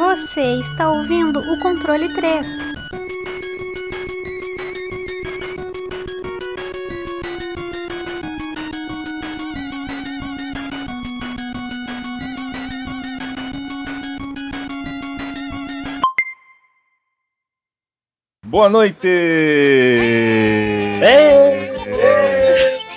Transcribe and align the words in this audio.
Você 0.00 0.40
está 0.54 0.90
ouvindo 0.90 1.40
o 1.40 1.58
controle 1.58 2.08
3. 2.08 2.72
Boa 18.46 18.70
noite! 18.70 19.06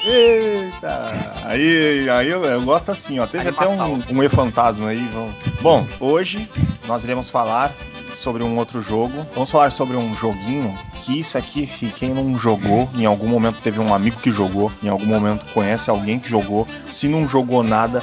Eita! 0.06 1.34
Aí, 1.44 2.10
aí 2.10 2.30
eu, 2.30 2.46
eu 2.46 2.62
gosto 2.62 2.92
assim, 2.92 3.20
ó. 3.20 3.28
Teve 3.28 3.50
até 3.50 3.68
um, 3.68 4.02
um 4.10 4.24
E-fantasma 4.24 4.88
aí. 4.88 5.06
Vamos. 5.12 5.36
Bom, 5.62 5.86
hoje 6.00 6.50
nós 6.86 7.04
iremos 7.04 7.30
falar 7.30 7.74
sobre 8.16 8.44
um 8.44 8.58
outro 8.58 8.82
jogo. 8.82 9.26
Vamos 9.34 9.50
falar 9.50 9.72
sobre 9.72 9.98
um 9.98 10.14
joguinho 10.16 10.78
que 11.02 11.20
isso 11.20 11.38
aqui, 11.38 11.66
fi, 11.66 11.88
quem 11.88 12.10
não 12.10 12.38
jogou, 12.38 12.90
em 12.96 13.06
algum 13.06 13.28
momento 13.28 13.62
teve 13.62 13.80
um 13.80 13.94
amigo 13.94 14.20
que 14.20 14.32
jogou, 14.32 14.72
em 14.82 14.88
algum 14.88 15.06
momento 15.06 15.46
conhece 15.54 15.90
alguém 15.90 16.20
que 16.20 16.30
jogou. 16.30 16.68
Se 16.90 17.08
não 17.08 17.28
jogou 17.28 17.64
nada, 17.64 18.02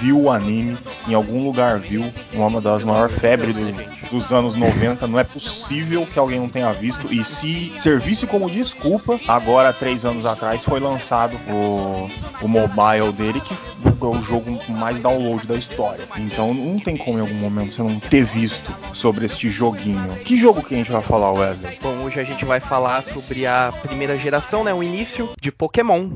viu 0.00 0.22
o 0.22 0.30
anime, 0.30 0.76
em 1.10 1.14
algum 1.14 1.44
lugar 1.44 1.78
viu, 1.78 2.04
uma 2.32 2.60
das 2.60 2.84
maiores 2.84 3.18
febres 3.18 3.54
do, 3.54 4.10
dos 4.10 4.32
anos 4.32 4.54
90. 4.54 5.06
Não 5.06 5.18
é 5.18 5.24
possível 5.24 6.06
que 6.06 6.18
alguém 6.18 6.38
não 6.38 6.48
tenha 6.48 6.72
visto. 6.72 7.12
E 7.12 7.24
se 7.24 7.72
servisse 7.76 8.26
como 8.26 8.50
desculpa, 8.50 9.18
agora, 9.26 9.72
três 9.72 10.04
anos 10.04 10.24
atrás, 10.24 10.64
foi 10.64 10.80
lançado 10.80 11.36
o, 11.48 12.08
o 12.42 12.48
mobile 12.48 13.12
dele, 13.12 13.40
que 13.40 13.54
é 13.54 14.06
o 14.06 14.20
jogo 14.20 14.58
mais 14.68 15.00
download 15.00 15.46
da 15.46 15.56
história. 15.56 16.04
Então 16.16 16.54
não 16.54 16.78
tem 16.78 16.96
como 16.96 17.18
em 17.18 17.22
algum 17.22 17.34
momento 17.34 17.72
você 17.72 17.82
não 17.82 17.98
ter 17.98 18.24
visto 18.24 18.74
sobre 18.92 19.26
este 19.26 19.48
joguinho. 19.48 20.16
Que 20.24 20.36
jogo 20.36 20.62
que 20.62 20.74
a 20.74 20.78
gente 20.78 20.92
vai 20.92 21.02
falar, 21.02 21.32
Wesley? 21.32 21.78
Bom, 21.82 22.04
hoje 22.04 22.20
a 22.20 22.24
gente 22.24 22.44
vai 22.44 22.60
falar 22.60 23.02
sobre 23.02 23.46
a 23.46 23.72
primeira 23.82 24.16
geração, 24.16 24.64
né, 24.64 24.72
o 24.72 24.82
início 24.82 25.30
de 25.40 25.50
Pokémon. 25.50 26.10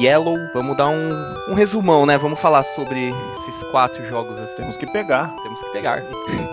Yellow. 0.00 0.36
Vamos 0.54 0.76
dar 0.76 0.88
um, 0.88 1.10
um 1.50 1.54
resumão, 1.54 2.06
né? 2.06 2.16
Vamos 2.18 2.38
falar 2.38 2.62
sobre 2.74 3.10
esses 3.48 3.62
quatro 3.70 4.04
jogos. 4.08 4.38
assim. 4.38 4.56
Temos 4.56 4.76
que 4.76 4.86
pegar. 4.86 5.34
Temos 5.42 5.60
que 5.60 5.70
pegar. 5.70 6.02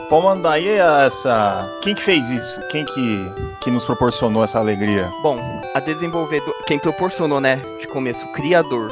Pode 0.09 0.25
mandar 0.25 0.51
aí 0.53 0.67
essa. 0.67 1.69
Quem 1.81 1.95
que 1.95 2.01
fez 2.01 2.29
isso? 2.29 2.61
Quem 2.69 2.85
que, 2.85 3.31
que 3.61 3.71
nos 3.71 3.85
proporcionou 3.85 4.43
essa 4.43 4.59
alegria? 4.59 5.09
Bom, 5.21 5.37
a 5.73 5.79
desenvolvedor, 5.79 6.53
quem 6.65 6.79
proporcionou, 6.79 7.39
né, 7.41 7.61
de 7.79 7.87
começo, 7.87 8.23
o 8.25 8.31
criador 8.33 8.91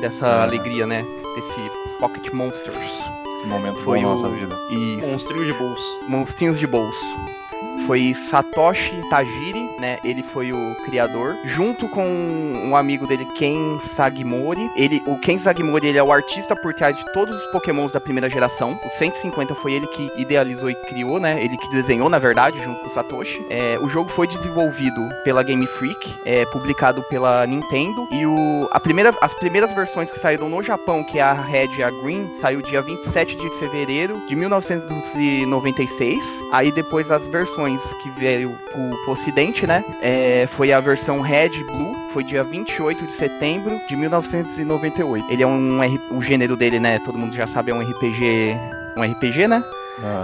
dessa 0.00 0.26
Ah. 0.26 0.42
alegria, 0.42 0.86
né, 0.86 1.04
desse 1.34 1.70
Pocket 2.00 2.32
Monsters. 2.32 2.90
Esse 3.36 3.46
momento 3.46 3.78
Foi 3.82 4.00
na 4.00 4.08
o- 4.08 4.10
nossa 4.10 4.28
vida. 4.28 4.54
E 4.70 4.96
Monstrinho 5.06 5.44
de 5.44 5.52
bolso. 5.54 6.00
monstrinhos 6.08 6.58
de 6.58 6.66
bolso. 6.66 7.04
Foi 7.86 8.14
Satoshi 8.14 8.92
Tajiri, 9.08 9.70
né? 9.78 9.98
Ele 10.02 10.22
foi 10.22 10.52
o 10.52 10.74
criador, 10.84 11.36
junto 11.44 11.88
com 11.88 12.04
um 12.04 12.74
amigo 12.74 13.06
dele, 13.06 13.24
Ken 13.36 13.78
Sagimori. 13.94 14.68
Ele, 14.74 15.00
o 15.06 15.16
Ken 15.18 15.38
Sagimori 15.38 15.86
ele 15.86 15.98
é 15.98 16.02
o 16.02 16.12
artista 16.12 16.56
por 16.56 16.74
trás 16.74 16.96
de 16.96 17.04
todos 17.12 17.36
os 17.36 17.46
Pokémons 17.52 17.92
da 17.92 18.00
primeira 18.00 18.28
geração. 18.28 18.78
O 18.84 18.90
150 18.98 19.54
foi 19.54 19.74
ele 19.74 19.86
que 19.86 20.10
idealizou 20.16 20.68
e 20.68 20.74
criou, 20.74 21.20
né? 21.20 21.40
Ele 21.42 21.56
que 21.56 21.70
desenhou, 21.70 22.08
na 22.08 22.18
verdade, 22.18 22.60
junto 22.62 22.80
com 22.80 22.88
o 22.88 22.92
Satoshi. 22.92 23.40
É, 23.48 23.78
o 23.80 23.88
jogo 23.88 24.10
foi 24.10 24.26
desenvolvido 24.26 25.08
pela 25.22 25.44
Game 25.44 25.66
Freak, 25.66 26.12
é, 26.24 26.44
publicado 26.46 27.02
pela 27.04 27.46
Nintendo. 27.46 28.08
E 28.10 28.26
o, 28.26 28.68
a 28.72 28.80
primeira, 28.80 29.14
as 29.20 29.32
primeiras 29.34 29.72
versões 29.74 30.10
que 30.10 30.18
saíram 30.18 30.48
no 30.48 30.60
Japão, 30.60 31.04
que 31.04 31.20
é 31.20 31.22
a 31.22 31.34
Red 31.34 31.68
e 31.78 31.84
a 31.84 31.90
Green, 31.90 32.28
saiu 32.40 32.60
dia 32.62 32.82
27 32.82 33.36
de 33.36 33.50
fevereiro 33.58 34.20
de 34.26 34.34
1996. 34.34 36.18
Aí 36.52 36.72
depois 36.72 37.10
as 37.10 37.24
versões 37.28 37.75
que 38.02 38.10
veio 38.10 38.50
pro, 38.72 38.90
pro 39.04 39.12
ocidente, 39.12 39.66
né? 39.66 39.84
é, 40.02 40.46
foi 40.52 40.72
a 40.72 40.80
versão 40.80 41.20
Red 41.20 41.50
Blue, 41.64 41.94
foi 42.12 42.24
dia 42.24 42.42
28 42.44 43.06
de 43.06 43.12
setembro 43.12 43.78
de 43.88 43.96
1998. 43.96 45.26
Ele 45.30 45.42
é 45.42 45.46
um 45.46 45.82
R- 45.82 46.00
o 46.10 46.22
gênero 46.22 46.56
dele, 46.56 46.78
né? 46.80 46.98
Todo 47.04 47.18
mundo 47.18 47.34
já 47.34 47.46
sabe, 47.46 47.70
é 47.70 47.74
um 47.74 47.80
RPG, 47.82 48.56
um 48.96 49.02
RPG, 49.02 49.48
né? 49.48 49.62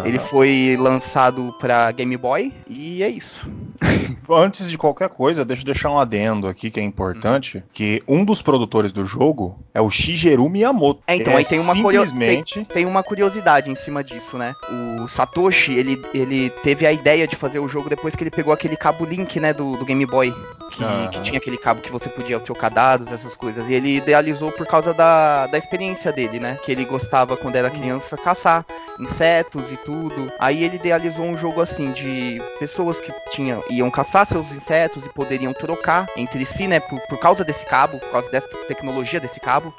Ele 0.04 0.19
foi 0.19 0.76
lançado 0.78 1.54
pra 1.58 1.90
Game 1.92 2.16
Boy 2.16 2.52
e 2.69 3.02
é 3.02 3.08
isso. 3.08 3.46
Antes 4.30 4.70
de 4.70 4.78
qualquer 4.78 5.08
coisa, 5.08 5.44
deixa 5.44 5.62
eu 5.62 5.66
deixar 5.66 5.90
um 5.90 5.98
adendo 5.98 6.46
aqui 6.46 6.70
que 6.70 6.78
é 6.78 6.82
importante, 6.82 7.62
que 7.72 8.02
um 8.06 8.24
dos 8.24 8.40
produtores 8.40 8.92
do 8.92 9.04
jogo 9.04 9.58
é 9.74 9.80
o 9.80 9.90
Shigeru 9.90 10.48
Miyamoto. 10.48 11.02
É, 11.06 11.16
então 11.16 11.32
Ele 11.32 11.38
aí 11.38 11.44
tem 11.44 11.58
uma 11.60 11.74
curio- 11.74 12.06
simplesmente 12.06 12.64
Tem 12.66 12.86
uma 12.86 13.02
curiosidade 13.02 13.70
em 13.70 13.74
cima 13.74 14.02
disso, 14.04 14.38
né? 14.38 14.54
O 15.02 15.08
Satoshi, 15.08 15.72
ele, 15.72 16.00
ele 16.14 16.50
teve 16.62 16.86
a 16.86 16.92
ideia 16.92 17.26
de 17.26 17.36
fazer 17.36 17.58
o 17.58 17.68
jogo 17.68 17.88
depois 17.88 18.14
que 18.14 18.22
ele 18.22 18.30
pegou 18.30 18.52
aquele 18.52 18.76
cabo 18.76 19.04
Link, 19.04 19.38
né, 19.40 19.52
do, 19.52 19.76
do 19.76 19.84
Game 19.84 20.04
Boy. 20.06 20.32
Que, 20.72 20.82
que 21.10 21.20
tinha 21.22 21.36
aquele 21.38 21.58
cabo 21.58 21.82
que 21.82 21.92
você 21.92 22.08
podia 22.08 22.40
trocar 22.40 22.70
dados, 22.70 23.12
essas 23.12 23.36
coisas. 23.36 23.68
E 23.68 23.75
ele 23.75 23.96
idealizou 23.98 24.50
por 24.50 24.66
causa 24.66 24.94
da, 24.94 25.46
da 25.46 25.58
experiência 25.58 26.10
dele, 26.10 26.40
né? 26.40 26.58
Que 26.64 26.72
ele 26.72 26.86
gostava, 26.86 27.36
quando 27.36 27.56
era 27.56 27.68
criança, 27.68 28.16
caçar 28.16 28.64
insetos 28.98 29.62
e 29.70 29.76
tudo. 29.76 30.32
Aí 30.38 30.64
ele 30.64 30.76
idealizou 30.76 31.25
um 31.25 31.37
jogo 31.37 31.61
assim, 31.61 31.93
de 31.93 32.41
pessoas 32.59 32.99
que 32.99 33.12
tinham, 33.31 33.62
iam 33.69 33.91
caçar 33.91 34.26
seus 34.26 34.50
insetos 34.53 35.05
e 35.05 35.09
poderiam 35.09 35.53
trocar 35.53 36.06
entre 36.17 36.44
si, 36.44 36.67
né? 36.67 36.81
Por, 36.81 37.00
por 37.03 37.19
causa 37.19 37.44
desse 37.44 37.64
cabo, 37.67 37.99
por 37.99 38.11
causa 38.11 38.31
dessa 38.31 38.49
tecnologia 38.67 39.20
desse 39.20 39.38
cabo. 39.38 39.75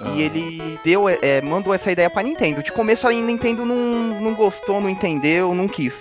Ah. 0.00 0.10
E 0.14 0.22
ele 0.22 0.78
deu, 0.84 1.08
é, 1.08 1.40
mandou 1.42 1.74
essa 1.74 1.90
ideia 1.90 2.10
pra 2.10 2.22
Nintendo. 2.22 2.62
De 2.62 2.72
começo 2.72 3.06
a 3.06 3.12
Nintendo 3.12 3.64
não, 3.64 3.76
não 4.20 4.34
gostou, 4.34 4.80
não 4.80 4.88
entendeu, 4.88 5.54
não 5.54 5.68
quis. 5.68 5.94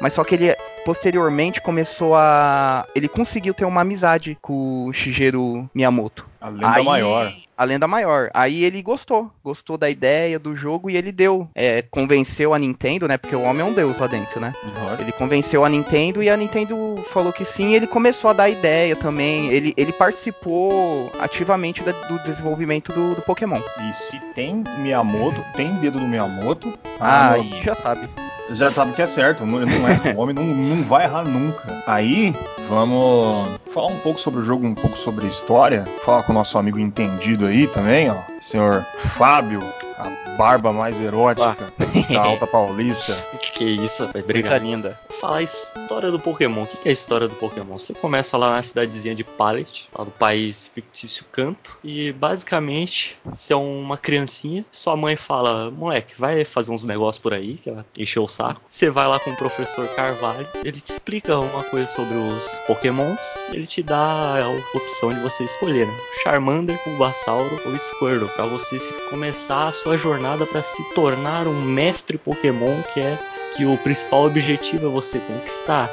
Mas 0.00 0.12
só 0.12 0.22
que 0.22 0.34
ele 0.34 0.54
posteriormente 0.84 1.60
começou 1.60 2.14
a. 2.14 2.86
Ele 2.94 3.08
conseguiu 3.08 3.52
ter 3.52 3.64
uma 3.64 3.80
amizade 3.80 4.38
com 4.40 4.86
o 4.86 4.92
Shigeru 4.92 5.68
Miyamoto. 5.74 6.27
A 6.40 6.48
lenda 6.48 6.74
Aí, 6.74 6.84
maior 6.84 7.32
a 7.58 7.64
lenda 7.64 7.88
maior. 7.88 8.30
Aí 8.32 8.62
ele 8.62 8.80
gostou, 8.80 9.32
gostou 9.42 9.76
da 9.76 9.90
ideia 9.90 10.38
do 10.38 10.54
jogo 10.54 10.88
e 10.88 10.96
ele 10.96 11.10
deu, 11.10 11.50
é, 11.52 11.82
convenceu 11.82 12.54
a 12.54 12.58
Nintendo, 12.58 13.08
né? 13.08 13.18
Porque 13.18 13.34
o 13.34 13.42
homem 13.42 13.62
é 13.62 13.64
um 13.64 13.74
deus 13.74 13.98
lá 13.98 14.06
dentro, 14.06 14.38
né? 14.38 14.54
Uhum. 14.62 15.00
Ele 15.00 15.10
convenceu 15.10 15.64
a 15.64 15.68
Nintendo 15.68 16.22
e 16.22 16.30
a 16.30 16.36
Nintendo 16.36 17.04
falou 17.12 17.32
que 17.32 17.44
sim. 17.44 17.70
E 17.70 17.74
ele 17.74 17.88
começou 17.88 18.30
a 18.30 18.32
dar 18.32 18.48
ideia 18.48 18.94
também. 18.94 19.50
Ele, 19.50 19.74
ele 19.76 19.92
participou 19.92 21.10
ativamente 21.18 21.82
da, 21.82 21.90
do 21.90 22.20
desenvolvimento 22.20 22.92
do, 22.92 23.16
do, 23.16 23.22
Pokémon. 23.22 23.60
E 23.90 23.92
se 23.92 24.20
tem 24.34 24.62
Miyamoto, 24.78 25.44
tem 25.56 25.74
dedo 25.78 25.98
do 25.98 26.06
Miyamoto. 26.06 26.72
Ah, 27.00 27.32
aí 27.32 27.60
já 27.64 27.74
sabe 27.74 28.08
já 28.50 28.70
sabe 28.70 28.92
que 28.92 29.02
é 29.02 29.06
certo, 29.06 29.44
não, 29.44 29.60
não 29.60 29.88
é. 29.88 30.14
O 30.16 30.20
homem 30.20 30.34
não, 30.34 30.44
não 30.44 30.82
vai 30.84 31.04
errar 31.04 31.24
nunca. 31.24 31.82
Aí, 31.86 32.34
vamos 32.68 33.58
falar 33.72 33.88
um 33.88 33.98
pouco 33.98 34.18
sobre 34.20 34.40
o 34.40 34.44
jogo, 34.44 34.66
um 34.66 34.74
pouco 34.74 34.96
sobre 34.98 35.26
a 35.26 35.28
história. 35.28 35.84
Falar 36.04 36.22
com 36.22 36.32
o 36.32 36.34
nosso 36.34 36.58
amigo 36.58 36.78
entendido 36.78 37.46
aí 37.46 37.66
também, 37.66 38.10
ó. 38.10 38.16
Senhor 38.40 38.84
Fábio, 39.16 39.62
a 39.98 40.36
barba 40.36 40.72
mais 40.72 41.00
erótica 41.00 41.56
ah. 41.78 42.12
da 42.12 42.20
Alta 42.20 42.46
Paulista. 42.46 43.12
que, 43.38 43.52
que 43.52 43.64
é 43.64 43.84
isso, 43.84 44.06
rapaz? 44.06 44.24
Obrigado. 44.24 44.96
Falar 45.18 45.38
a 45.38 45.42
história 45.42 46.10
do 46.10 46.18
Pokémon. 46.18 46.62
O 46.62 46.66
que 46.66 46.88
é 46.88 46.90
a 46.90 46.92
história 46.92 47.28
do 47.28 47.34
Pokémon? 47.34 47.78
Você 47.78 47.92
começa 47.92 48.36
lá 48.36 48.50
na 48.50 48.62
cidadezinha 48.62 49.14
de 49.14 49.24
Pallet, 49.24 49.88
lá 49.96 50.04
do 50.04 50.10
país 50.10 50.70
fictício 50.74 51.24
Canto, 51.32 51.76
e 51.82 52.12
basicamente 52.12 53.18
você 53.24 53.52
é 53.52 53.56
uma 53.56 53.96
criancinha, 53.96 54.64
sua 54.70 54.96
mãe 54.96 55.16
fala: 55.16 55.70
moleque, 55.70 56.14
vai 56.18 56.44
fazer 56.44 56.70
uns 56.70 56.84
negócios 56.84 57.20
por 57.20 57.34
aí, 57.34 57.54
que 57.56 57.70
ela 57.70 57.84
encheu 57.96 58.24
o 58.24 58.28
saco. 58.28 58.60
Você 58.68 58.90
vai 58.90 59.06
lá 59.06 59.18
com 59.18 59.30
o 59.30 59.36
professor 59.36 59.86
Carvalho, 59.94 60.46
ele 60.64 60.80
te 60.80 60.92
explica 60.92 61.38
uma 61.38 61.64
coisa 61.64 61.86
sobre 61.88 62.14
os 62.14 62.46
Pokémons, 62.66 63.18
ele 63.50 63.66
te 63.66 63.82
dá 63.82 64.44
a 64.44 64.76
opção 64.76 65.12
de 65.12 65.20
você 65.20 65.44
escolher, 65.44 65.86
né? 65.86 65.98
Charmander, 66.22 66.78
Bulbasauro 66.84 67.60
ou 67.66 67.78
Squirtle, 67.78 68.28
para 68.28 68.46
você 68.46 68.78
começar 69.10 69.68
a 69.68 69.72
sua 69.72 69.96
jornada 69.96 70.46
para 70.46 70.62
se 70.62 70.82
tornar 70.94 71.46
um 71.46 71.60
mestre 71.60 72.18
Pokémon 72.18 72.82
que 72.94 73.00
é 73.00 73.18
que 73.56 73.64
o 73.64 73.76
principal 73.78 74.24
objetivo 74.24 74.86
é 74.86 74.90
você 74.90 75.07
conquistar 75.16 75.88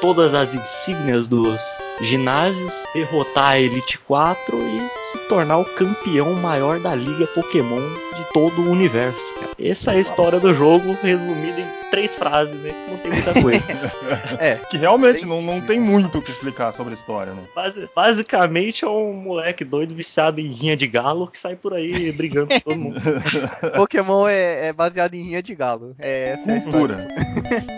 todas 0.00 0.34
as 0.34 0.54
insígnias 0.54 1.28
dos 1.28 1.60
ginásios, 2.00 2.72
derrotar 2.94 3.52
a 3.52 3.60
Elite 3.60 3.98
4 3.98 4.56
e 4.56 4.90
se 5.10 5.18
tornar 5.28 5.58
o 5.58 5.64
campeão 5.64 6.34
maior 6.34 6.78
da 6.78 6.94
liga 6.94 7.26
Pokémon 7.28 7.80
de 7.80 8.24
todo 8.32 8.62
o 8.62 8.70
universo. 8.70 9.34
Essa 9.58 9.92
é 9.92 9.96
a 9.96 10.00
história 10.00 10.38
do 10.38 10.54
jogo, 10.54 10.96
resumida 11.02 11.60
em 11.60 11.90
três 11.90 12.14
frases, 12.14 12.54
né? 12.54 12.72
Não 12.88 12.96
tem 12.98 13.12
muita 13.12 13.42
coisa. 13.42 13.64
é, 14.38 14.56
que 14.70 14.76
realmente 14.76 15.26
não, 15.26 15.42
não 15.42 15.60
tem 15.60 15.80
muito 15.80 16.18
o 16.18 16.22
que 16.22 16.30
explicar 16.30 16.72
sobre 16.72 16.92
a 16.92 16.94
história, 16.94 17.32
né? 17.32 17.42
Basi 17.54 17.88
basicamente 17.94 18.84
é 18.84 18.88
um 18.88 19.14
moleque 19.14 19.64
doido 19.64 19.94
viciado 19.94 20.40
em 20.40 20.52
rinha 20.52 20.76
de 20.76 20.86
galo 20.86 21.26
que 21.26 21.38
sai 21.38 21.56
por 21.56 21.74
aí 21.74 22.12
brigando 22.12 22.48
com 22.48 22.60
todo 22.60 22.76
mundo. 22.76 23.00
Pokémon 23.74 24.28
é, 24.28 24.68
é, 24.68 24.72
baseado 24.72 25.14
em 25.14 25.22
rinha 25.22 25.42
de 25.42 25.54
galo. 25.54 25.96
É, 25.98 26.36
Cultura. 26.62 27.08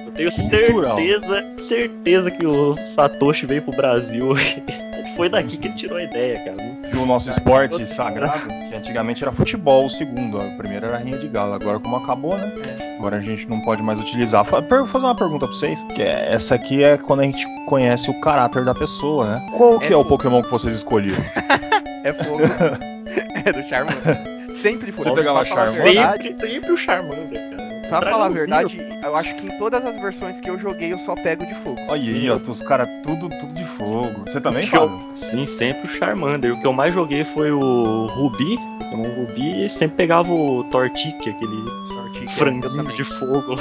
Eu 0.07 0.10
tenho 0.21 0.33
certeza, 0.33 1.45
certeza 1.59 2.31
que 2.31 2.47
o 2.47 2.75
Satoshi 2.75 3.47
veio 3.47 3.63
pro 3.63 3.73
Brasil. 3.73 4.35
Foi 5.17 5.29
daqui 5.29 5.57
que 5.57 5.69
ele 5.69 5.75
tirou 5.75 5.99
a 5.99 6.03
ideia, 6.03 6.39
cara. 6.45 6.57
E 6.93 6.97
o 6.97 7.05
nosso 7.05 7.29
esporte 7.29 7.85
sagrado, 7.87 8.49
que 8.49 8.75
antigamente 8.75 9.23
era 9.23 9.33
futebol, 9.33 9.87
o 9.87 9.91
segundo. 9.91 10.39
O 10.39 10.57
primeiro 10.57 10.87
era 10.87 10.99
rinha 10.99 11.19
de 11.19 11.29
galo. 11.29 11.55
Agora, 11.55 11.79
como 11.79 11.97
acabou, 11.97 12.37
né? 12.37 12.53
É. 12.79 12.97
Agora 12.97 13.17
a 13.17 13.21
gente 13.21 13.49
não 13.49 13.61
pode 13.61 13.83
mais 13.83 13.99
utilizar. 13.99 14.45
Vou 14.45 14.87
fazer 14.87 15.07
uma 15.07 15.15
pergunta 15.15 15.47
pra 15.47 15.55
vocês. 15.55 15.83
Que 15.95 16.03
é, 16.03 16.33
essa 16.33 16.55
aqui 16.55 16.83
é 16.83 16.97
quando 16.97 17.21
a 17.21 17.25
gente 17.25 17.47
conhece 17.67 18.11
o 18.11 18.21
caráter 18.21 18.65
da 18.65 18.75
pessoa, 18.75 19.27
né? 19.27 19.47
Qual 19.57 19.77
é 19.77 19.87
que 19.87 19.93
é, 19.93 19.97
o 19.97 20.05
Pokémon 20.05 20.43
que 20.43 20.51
vocês 20.51 20.75
escolheram? 20.75 21.23
é 22.05 22.13
fogo. 22.13 22.41
é 23.45 23.53
do 23.53 23.69
Charmander. 23.69 24.41
Sempre 24.63 24.93
foi. 24.93 25.05
Você 25.05 25.13
pegava 25.13 25.45
Charmander? 25.45 26.13
Sempre, 26.13 26.37
sempre 26.39 26.73
o 26.73 26.77
Charmander, 26.77 27.51
cara. 27.51 27.60
Pra 27.91 28.03
falar 28.03 28.27
a 28.27 28.29
verdade, 28.29 28.81
eu 29.03 29.17
acho 29.17 29.35
que 29.35 29.47
em 29.47 29.59
todas 29.59 29.85
as 29.85 30.01
versões 30.01 30.41
que 30.41 30.49
eu 30.49 30.59
joguei 30.59 30.93
eu 30.93 30.99
só 31.01 31.15
pego 31.15 31.45
de 31.45 31.55
fogo. 31.57 31.77
Olha 31.89 32.01
aí, 32.01 32.31
ó, 32.31 32.37
os 32.37 32.63
caras 32.63 32.89
tudo, 33.03 33.29
tudo 33.29 33.53
de 33.53 33.65
fogo. 33.65 34.23
Você 34.27 34.41
também, 34.41 34.67
Fábio? 34.67 35.11
Sim, 35.15 35.45
sempre 35.45 35.89
o 35.89 35.91
Charmander. 35.91 36.55
O 36.55 36.61
que 36.61 36.67
eu 36.67 36.73
mais 36.73 36.95
joguei 36.95 37.25
foi 37.25 37.51
o 37.51 38.07
Ruby, 38.07 38.57
o 38.93 39.03
Ruby, 39.03 39.65
e 39.65 39.69
sempre 39.69 39.97
pegava 39.97 40.33
o 40.33 40.65
Tortic, 40.71 41.21
aquele 41.21 41.91
franguinho 42.37 42.85
de 42.95 43.05
fogo. 43.05 43.57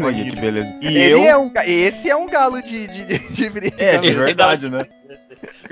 Olha 0.00 0.24
que 0.24 0.36
beleza. 0.36 0.74
E 0.80 0.86
Ele 0.86 1.12
eu... 1.12 1.24
é 1.24 1.36
um, 1.36 1.50
esse 1.66 2.08
é 2.08 2.16
um 2.16 2.26
galo 2.26 2.62
de, 2.62 2.86
de, 2.86 3.04
de, 3.04 3.50
de. 3.50 3.74
É, 3.78 3.98
de 3.98 4.12
verdade, 4.12 4.70
né? 4.70 4.86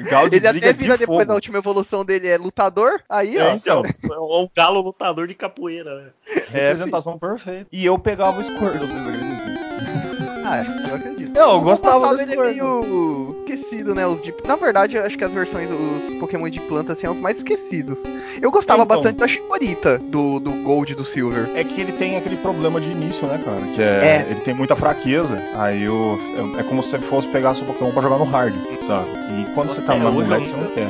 Galo 0.02 0.30
de 0.30 0.36
Ele 0.36 0.46
até 0.46 0.72
vira 0.72 0.94
de 0.94 1.00
depois 1.00 1.18
fogo. 1.18 1.24
da 1.28 1.34
última 1.34 1.58
evolução 1.58 2.04
dele 2.04 2.28
é 2.28 2.36
lutador, 2.38 3.00
aí 3.08 3.36
é, 3.36 3.42
ó. 3.44 3.54
Então, 3.54 3.82
é 3.84 4.18
um 4.18 4.48
galo 4.54 4.80
lutador 4.80 5.26
de 5.26 5.34
capoeira, 5.34 5.94
né? 5.94 6.10
É, 6.52 6.68
Representação 6.68 7.18
perfeita. 7.18 7.66
E 7.72 7.84
eu 7.84 7.98
pegava 7.98 8.38
o 8.40 8.42
Squirtle, 8.42 8.80
vocês 8.88 8.94
acreditam? 9.06 9.62
Ah, 10.44 10.64
eu 10.88 10.94
acredito. 10.96 11.36
Eu, 11.36 11.48
eu 11.50 11.60
gostava 11.60 12.08
do 12.08 12.16
Squirtle. 12.18 12.44
Ele 12.46 12.60
é 12.60 12.62
meio 12.62 13.31
esquecido, 13.82 13.94
né? 13.94 14.06
Os 14.06 14.22
de... 14.22 14.34
Na 14.46 14.56
verdade, 14.56 14.96
eu 14.96 15.04
acho 15.04 15.18
que 15.18 15.24
as 15.24 15.30
versões 15.30 15.68
dos 15.68 16.18
Pokémon 16.18 16.48
de 16.48 16.60
planta 16.60 16.92
assim, 16.92 17.02
são 17.02 17.12
os 17.12 17.20
mais 17.20 17.36
esquecidos. 17.36 17.98
Eu 18.40 18.50
gostava 18.50 18.82
então, 18.82 18.96
bastante 18.96 19.16
da 19.16 19.28
Chikorita, 19.28 19.98
do, 19.98 20.38
do 20.38 20.50
Gold 20.62 20.92
e 20.92 20.94
do 20.94 21.04
Silver. 21.04 21.50
É 21.54 21.64
que 21.64 21.80
ele 21.80 21.92
tem 21.92 22.16
aquele 22.16 22.36
problema 22.36 22.80
de 22.80 22.88
início, 22.88 23.26
né, 23.26 23.40
cara? 23.44 23.60
Que 23.74 23.82
é, 23.82 23.84
é. 23.84 24.26
ele 24.30 24.40
tem 24.40 24.54
muita 24.54 24.76
fraqueza. 24.76 25.42
Aí 25.56 25.88
o, 25.88 26.18
é, 26.56 26.60
é 26.60 26.62
como 26.62 26.82
se 26.82 26.90
você 26.90 26.98
fosse 27.00 27.26
pegar 27.28 27.54
seu 27.54 27.66
Pokémon 27.66 27.90
pra 27.90 28.02
jogar 28.02 28.18
no 28.18 28.24
hard, 28.24 28.54
sabe? 28.86 29.08
E 29.40 29.54
quando 29.54 29.70
você 29.70 29.82
tá 29.82 29.94
no 29.94 30.12
moleque, 30.12 30.46
você 30.46 30.56
não 30.56 30.68
quer. 30.68 30.88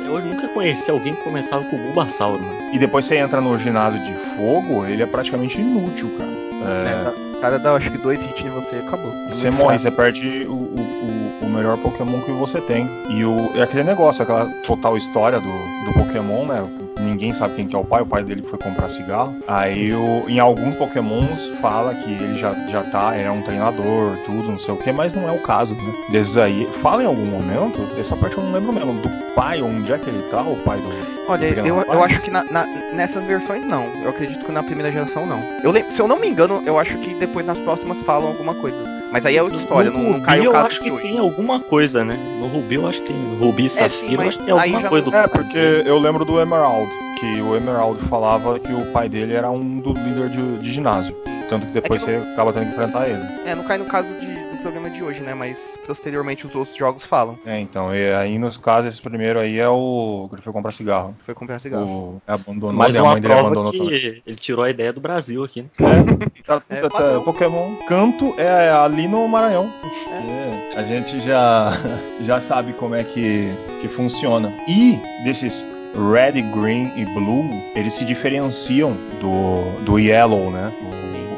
Eu 0.00 0.20
nunca 0.20 0.48
conheci 0.48 0.90
alguém 0.90 1.14
que 1.14 1.22
começava 1.22 1.62
com 1.64 1.76
o 1.76 1.78
Bulbasauro, 1.78 2.40
mano. 2.42 2.74
E 2.74 2.78
depois 2.78 3.04
você 3.04 3.16
entra 3.16 3.42
no 3.42 3.58
ginásio 3.58 4.02
de 4.02 4.14
fogo, 4.14 4.86
ele 4.86 5.02
é 5.02 5.06
praticamente 5.06 5.60
inútil, 5.60 6.10
cara. 6.16 6.30
É... 6.70 6.90
é 6.90 7.04
tá, 7.04 7.27
cara 7.40 7.58
dá 7.58 7.74
acho 7.74 7.90
que 7.90 7.98
dois 7.98 8.20
hits 8.20 8.44
em 8.44 8.50
você 8.50 8.76
e 8.76 8.86
acabou. 8.86 9.12
É 9.12 9.30
você 9.30 9.50
morre, 9.50 9.78
você 9.78 9.90
perde 9.90 10.46
o, 10.48 10.52
o, 10.52 11.38
o, 11.42 11.48
melhor 11.48 11.76
Pokémon 11.78 12.20
que 12.22 12.32
você 12.32 12.60
tem. 12.60 12.88
E 13.08 13.24
o, 13.24 13.50
é 13.54 13.62
aquele 13.62 13.84
negócio, 13.84 14.22
aquela 14.22 14.46
total 14.66 14.96
história 14.96 15.40
do, 15.40 15.46
do 15.46 15.92
Pokémon, 15.94 16.46
né? 16.46 16.87
Ninguém 17.18 17.34
sabe 17.34 17.56
quem 17.56 17.66
que 17.66 17.74
é 17.74 17.78
o 17.78 17.82
pai, 17.82 18.02
o 18.02 18.06
pai 18.06 18.22
dele 18.22 18.42
foi 18.42 18.56
comprar 18.60 18.88
cigarro. 18.88 19.36
Aí 19.48 19.92
o, 19.92 20.24
em 20.28 20.38
alguns 20.38 20.76
pokémons 20.76 21.48
fala 21.60 21.92
que 21.92 22.12
ele 22.12 22.38
já, 22.38 22.54
já 22.68 22.84
tá, 22.84 23.16
é 23.16 23.28
um 23.28 23.42
treinador, 23.42 24.16
tudo, 24.24 24.52
não 24.52 24.58
sei 24.58 24.72
o 24.72 24.76
que, 24.76 24.92
mas 24.92 25.14
não 25.14 25.28
é 25.28 25.32
o 25.32 25.40
caso, 25.40 25.74
né? 25.74 25.92
Desses 26.10 26.36
aí, 26.36 26.64
fala 26.80 27.02
em 27.02 27.06
algum 27.06 27.24
momento, 27.24 27.80
essa 27.98 28.16
parte 28.16 28.38
eu 28.38 28.44
não 28.44 28.52
lembro 28.52 28.72
mesmo, 28.72 28.92
do 29.02 29.08
pai, 29.34 29.60
onde 29.60 29.92
é 29.92 29.98
que 29.98 30.08
ele 30.08 30.22
tá, 30.30 30.42
o 30.42 30.56
pai 30.64 30.78
do. 30.78 30.88
Olha, 31.28 31.46
eu, 31.46 31.82
eu 31.82 32.04
acho 32.04 32.22
que 32.22 32.30
na, 32.30 32.44
na, 32.44 32.64
nessas 32.94 33.24
versões 33.24 33.66
não. 33.66 33.84
Eu 34.02 34.10
acredito 34.10 34.44
que 34.44 34.52
na 34.52 34.62
primeira 34.62 34.92
geração 34.92 35.26
não. 35.26 35.42
Eu, 35.62 35.72
se 35.90 36.00
eu 36.00 36.06
não 36.06 36.20
me 36.20 36.28
engano, 36.28 36.62
eu 36.64 36.78
acho 36.78 36.96
que 36.98 37.14
depois 37.14 37.44
nas 37.44 37.58
próximas 37.58 37.98
falam 37.98 38.28
alguma 38.28 38.54
coisa. 38.54 38.78
Mas 39.10 39.24
aí 39.24 39.36
é 39.36 39.42
outra 39.42 39.58
história, 39.58 39.90
no 39.90 39.98
não, 39.98 40.10
não 40.12 40.20
caiu 40.20 40.50
o 40.50 40.52
caso 40.52 40.64
eu 40.64 40.66
acho 40.66 40.80
que 40.80 40.90
hoje. 40.90 41.02
tem 41.02 41.18
alguma 41.18 41.60
coisa, 41.60 42.04
né? 42.04 42.18
No 42.40 42.46
Rubi 42.46 42.74
eu 42.74 42.86
acho 42.86 43.00
que 43.00 43.08
tem. 43.08 43.16
No 43.16 43.36
Rubi 43.36 43.64
e 43.64 43.70
Safira 43.70 44.12
é, 44.12 44.14
eu 44.14 44.28
acho 44.28 44.38
que 44.38 44.44
tem 44.44 44.52
alguma 44.52 44.88
coisa 44.88 45.10
do 45.10 45.16
É, 45.16 45.26
porque 45.26 45.82
eu 45.86 45.98
lembro 45.98 46.24
do 46.24 46.40
Emerald, 46.40 46.90
que 47.18 47.40
o 47.40 47.56
Emerald 47.56 48.00
falava 48.08 48.58
que 48.58 48.72
o 48.72 48.84
pai 48.92 49.08
dele 49.08 49.34
era 49.34 49.50
um 49.50 49.78
do 49.78 49.92
líder 49.94 50.28
de, 50.28 50.58
de 50.58 50.70
ginásio. 50.70 51.16
Tanto 51.48 51.66
que 51.66 51.72
depois 51.72 52.02
é 52.02 52.18
que 52.18 52.24
você 52.24 52.32
acaba 52.32 52.52
tendo 52.52 52.66
que 52.66 52.72
enfrentar 52.72 53.08
ele. 53.08 53.22
É, 53.46 53.54
não 53.54 53.64
cai 53.64 53.78
no 53.78 53.86
caso 53.86 54.08
de, 54.20 54.26
do 54.26 54.58
programa 54.62 54.90
de 54.90 55.02
hoje, 55.02 55.20
né? 55.20 55.34
Mas 55.34 55.56
posteriormente 55.88 56.46
os 56.46 56.54
outros 56.54 56.76
jogos 56.76 57.04
falam. 57.04 57.38
É, 57.46 57.58
então, 57.58 57.94
e 57.94 58.12
aí 58.12 58.38
nos 58.38 58.58
casos, 58.58 58.92
esse 58.92 59.00
primeiro 59.00 59.40
aí 59.40 59.58
é 59.58 59.68
o 59.68 60.28
que 60.36 60.42
foi 60.42 60.52
comprar 60.52 60.70
cigarro. 60.70 61.16
Foi 61.24 61.34
comprar 61.34 61.58
cigarro. 61.58 61.86
O... 61.86 62.22
Abandonou, 62.26 62.74
Mais 62.74 62.94
uma 62.94 63.08
a 63.08 63.12
mãe 63.12 63.22
prova 63.22 63.40
abandonou 63.40 63.72
que 63.72 63.78
também. 63.78 64.22
ele 64.26 64.36
tirou 64.36 64.64
a 64.64 64.70
ideia 64.70 64.92
do 64.92 65.00
Brasil 65.00 65.42
aqui, 65.42 65.62
né? 65.62 65.68
É, 65.78 66.42
tá, 66.44 66.62
é, 66.68 66.80
tá, 66.82 66.90
tá, 66.90 67.20
Pokémon 67.24 67.76
Canto 67.88 68.34
é 68.38 68.70
ali 68.70 69.08
no 69.08 69.26
Maranhão. 69.26 69.72
É. 70.12 70.74
É, 70.74 70.78
a 70.78 70.82
gente 70.82 71.20
já, 71.22 71.72
já 72.20 72.38
sabe 72.38 72.74
como 72.74 72.94
é 72.94 73.02
que, 73.02 73.48
que 73.80 73.88
funciona. 73.88 74.52
E 74.68 75.00
desses 75.24 75.66
Red, 75.94 76.42
Green 76.52 76.92
e 76.96 77.06
Blue, 77.06 77.48
eles 77.74 77.94
se 77.94 78.04
diferenciam 78.04 78.94
do, 79.22 79.84
do 79.84 79.98
Yellow, 79.98 80.50
né? 80.50 80.70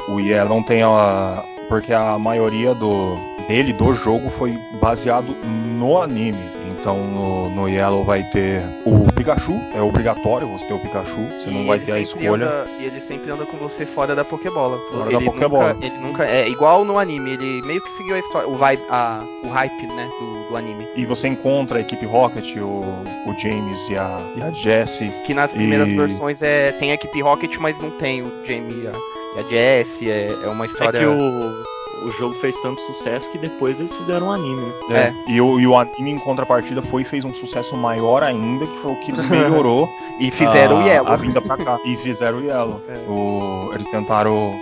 O, 0.09 0.11
o 0.15 0.19
Yellow 0.19 0.61
tem 0.63 0.83
a. 0.83 1.41
Porque 1.69 1.93
a 1.93 2.19
maioria 2.19 2.73
do, 2.75 3.15
dele, 3.47 3.73
do 3.73 3.93
jogo, 3.93 4.29
foi 4.29 4.57
baseado 4.79 5.35
no 5.77 6.01
anime. 6.01 6.61
Então 6.81 6.97
no, 6.97 7.49
no 7.51 7.69
Yellow 7.69 8.03
vai 8.03 8.23
ter 8.23 8.59
o 8.85 9.11
Pikachu, 9.11 9.53
é 9.75 9.81
obrigatório 9.81 10.47
você 10.47 10.65
ter 10.65 10.73
o 10.73 10.79
Pikachu, 10.79 11.21
você 11.39 11.51
e 11.51 11.53
não 11.53 11.67
vai 11.67 11.77
ter 11.77 11.91
a 11.91 11.99
escolha. 11.99 12.47
Anda, 12.47 12.67
e 12.79 12.85
ele 12.85 12.99
sempre 13.01 13.29
anda 13.29 13.45
com 13.45 13.55
você 13.57 13.85
fora 13.85 14.15
da 14.15 14.25
Pokébola. 14.25 14.79
Fora 14.89 15.11
ele 15.11 15.23
da 15.23 15.31
Pokébola. 15.31 15.73
Nunca, 15.75 15.85
ele 15.85 15.97
nunca. 15.99 16.25
É 16.25 16.49
igual 16.49 16.83
no 16.83 16.97
anime, 16.97 17.33
ele 17.33 17.61
meio 17.67 17.79
que 17.81 17.91
seguiu 17.91 18.15
a 18.15 18.19
história, 18.19 18.49
o, 18.49 18.57
vibe, 18.57 18.81
a, 18.89 19.23
o 19.43 19.49
hype, 19.49 19.87
né, 19.93 20.09
do, 20.19 20.49
do, 20.49 20.57
anime. 20.57 20.87
E 20.95 21.05
você 21.05 21.27
encontra 21.27 21.77
a 21.77 21.81
equipe 21.81 22.03
Rocket, 22.07 22.55
o, 22.57 22.81
o 23.29 23.39
James 23.39 23.87
e 23.89 23.95
a, 23.95 24.19
e 24.35 24.41
a 24.41 24.49
Jessie. 24.49 25.11
Que 25.27 25.35
nas 25.35 25.51
primeiras 25.51 25.87
e... 25.87 25.95
versões 25.95 26.41
é, 26.41 26.71
tem 26.71 26.89
a 26.89 26.95
equipe 26.95 27.21
Rocket, 27.21 27.57
mas 27.59 27.79
não 27.79 27.91
tem 27.91 28.23
o 28.23 28.31
Jamie 28.47 28.85
e 28.85 28.87
a, 28.87 28.93
e 29.35 29.39
a 29.39 29.43
Jessie, 29.43 30.09
é, 30.09 30.31
é 30.31 30.47
uma 30.47 30.65
história. 30.65 30.97
É 30.97 31.01
que 31.01 31.05
o 31.05 31.63
o 32.01 32.11
jogo 32.11 32.35
fez 32.35 32.55
tanto 32.57 32.81
sucesso 32.81 33.29
que 33.31 33.37
depois 33.37 33.79
eles 33.79 33.93
fizeram 33.95 34.27
um 34.27 34.31
anime, 34.31 34.73
né? 34.89 35.13
É. 35.27 35.31
E, 35.31 35.41
o, 35.41 35.59
e 35.59 35.67
o 35.67 35.75
anime 35.77 36.11
em 36.11 36.19
contrapartida 36.19 36.81
foi 36.81 37.01
e 37.03 37.05
fez 37.05 37.23
um 37.25 37.33
sucesso 37.33 37.75
maior 37.75 38.23
ainda, 38.23 38.65
que 38.65 38.77
foi 38.79 38.91
o 38.91 38.95
que 38.97 39.11
melhorou. 39.29 39.89
e 40.19 40.31
fizeram 40.31 40.77
a, 40.77 40.83
o 40.83 40.87
Yellow. 40.87 41.11
A 41.11 41.15
vinda 41.15 41.41
pra 41.41 41.57
cá. 41.57 41.77
E 41.85 41.95
fizeram 41.97 42.39
o 42.39 42.43
Yellow. 42.43 42.81
É. 42.87 43.09
O, 43.09 43.71
eles 43.73 43.87
tentaram 43.87 44.53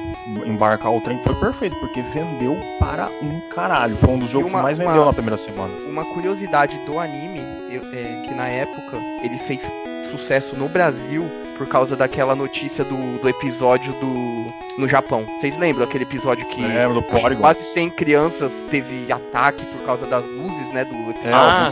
embarcar 0.46 0.94
o 0.94 1.02
trem, 1.02 1.18
foi 1.20 1.36
perfeito, 1.36 1.76
porque 1.80 2.02
vendeu 2.14 2.58
para 2.80 3.10
um 3.22 3.40
caralho. 3.54 3.96
Foi 3.98 4.10
um 4.10 4.20
dos 4.20 4.30
jogos 4.30 4.50
uma, 4.50 4.60
que 4.60 4.64
mais 4.64 4.78
vendeu 4.78 5.06
na 5.06 5.14
primeira 5.14 5.38
semana. 5.38 5.74
Uma 5.88 6.06
curiosidade 6.06 6.78
do 6.86 7.00
anime, 7.00 7.40
eu, 7.70 7.82
é, 7.94 8.26
que 8.28 8.34
na 8.34 8.48
época 8.48 8.98
ele 9.24 9.38
fez 9.40 9.62
sucesso 10.12 10.56
no 10.56 10.68
Brasil 10.68 11.26
por 11.58 11.68
causa 11.68 11.96
daquela 11.96 12.36
notícia 12.36 12.84
do, 12.86 13.20
do 13.20 13.30
episódio 13.30 13.92
do 13.94 14.40
no 14.80 14.88
Japão. 14.88 15.26
Vocês 15.40 15.58
lembram 15.58 15.84
aquele 15.84 16.06
episódio 16.06 16.46
que 16.48 16.62
Lembro, 16.62 17.02
do 17.02 17.38
quase 17.38 17.64
100 17.66 17.90
crianças 17.92 18.50
teve 18.72 19.12
ataque 19.12 19.66
por 19.66 19.86
causa 19.86 20.06
das 20.06 20.24
luzes, 20.24 20.74
né, 20.74 20.86
do 20.86 20.96
episódio. 21.10 21.34
Ah. 21.34 21.70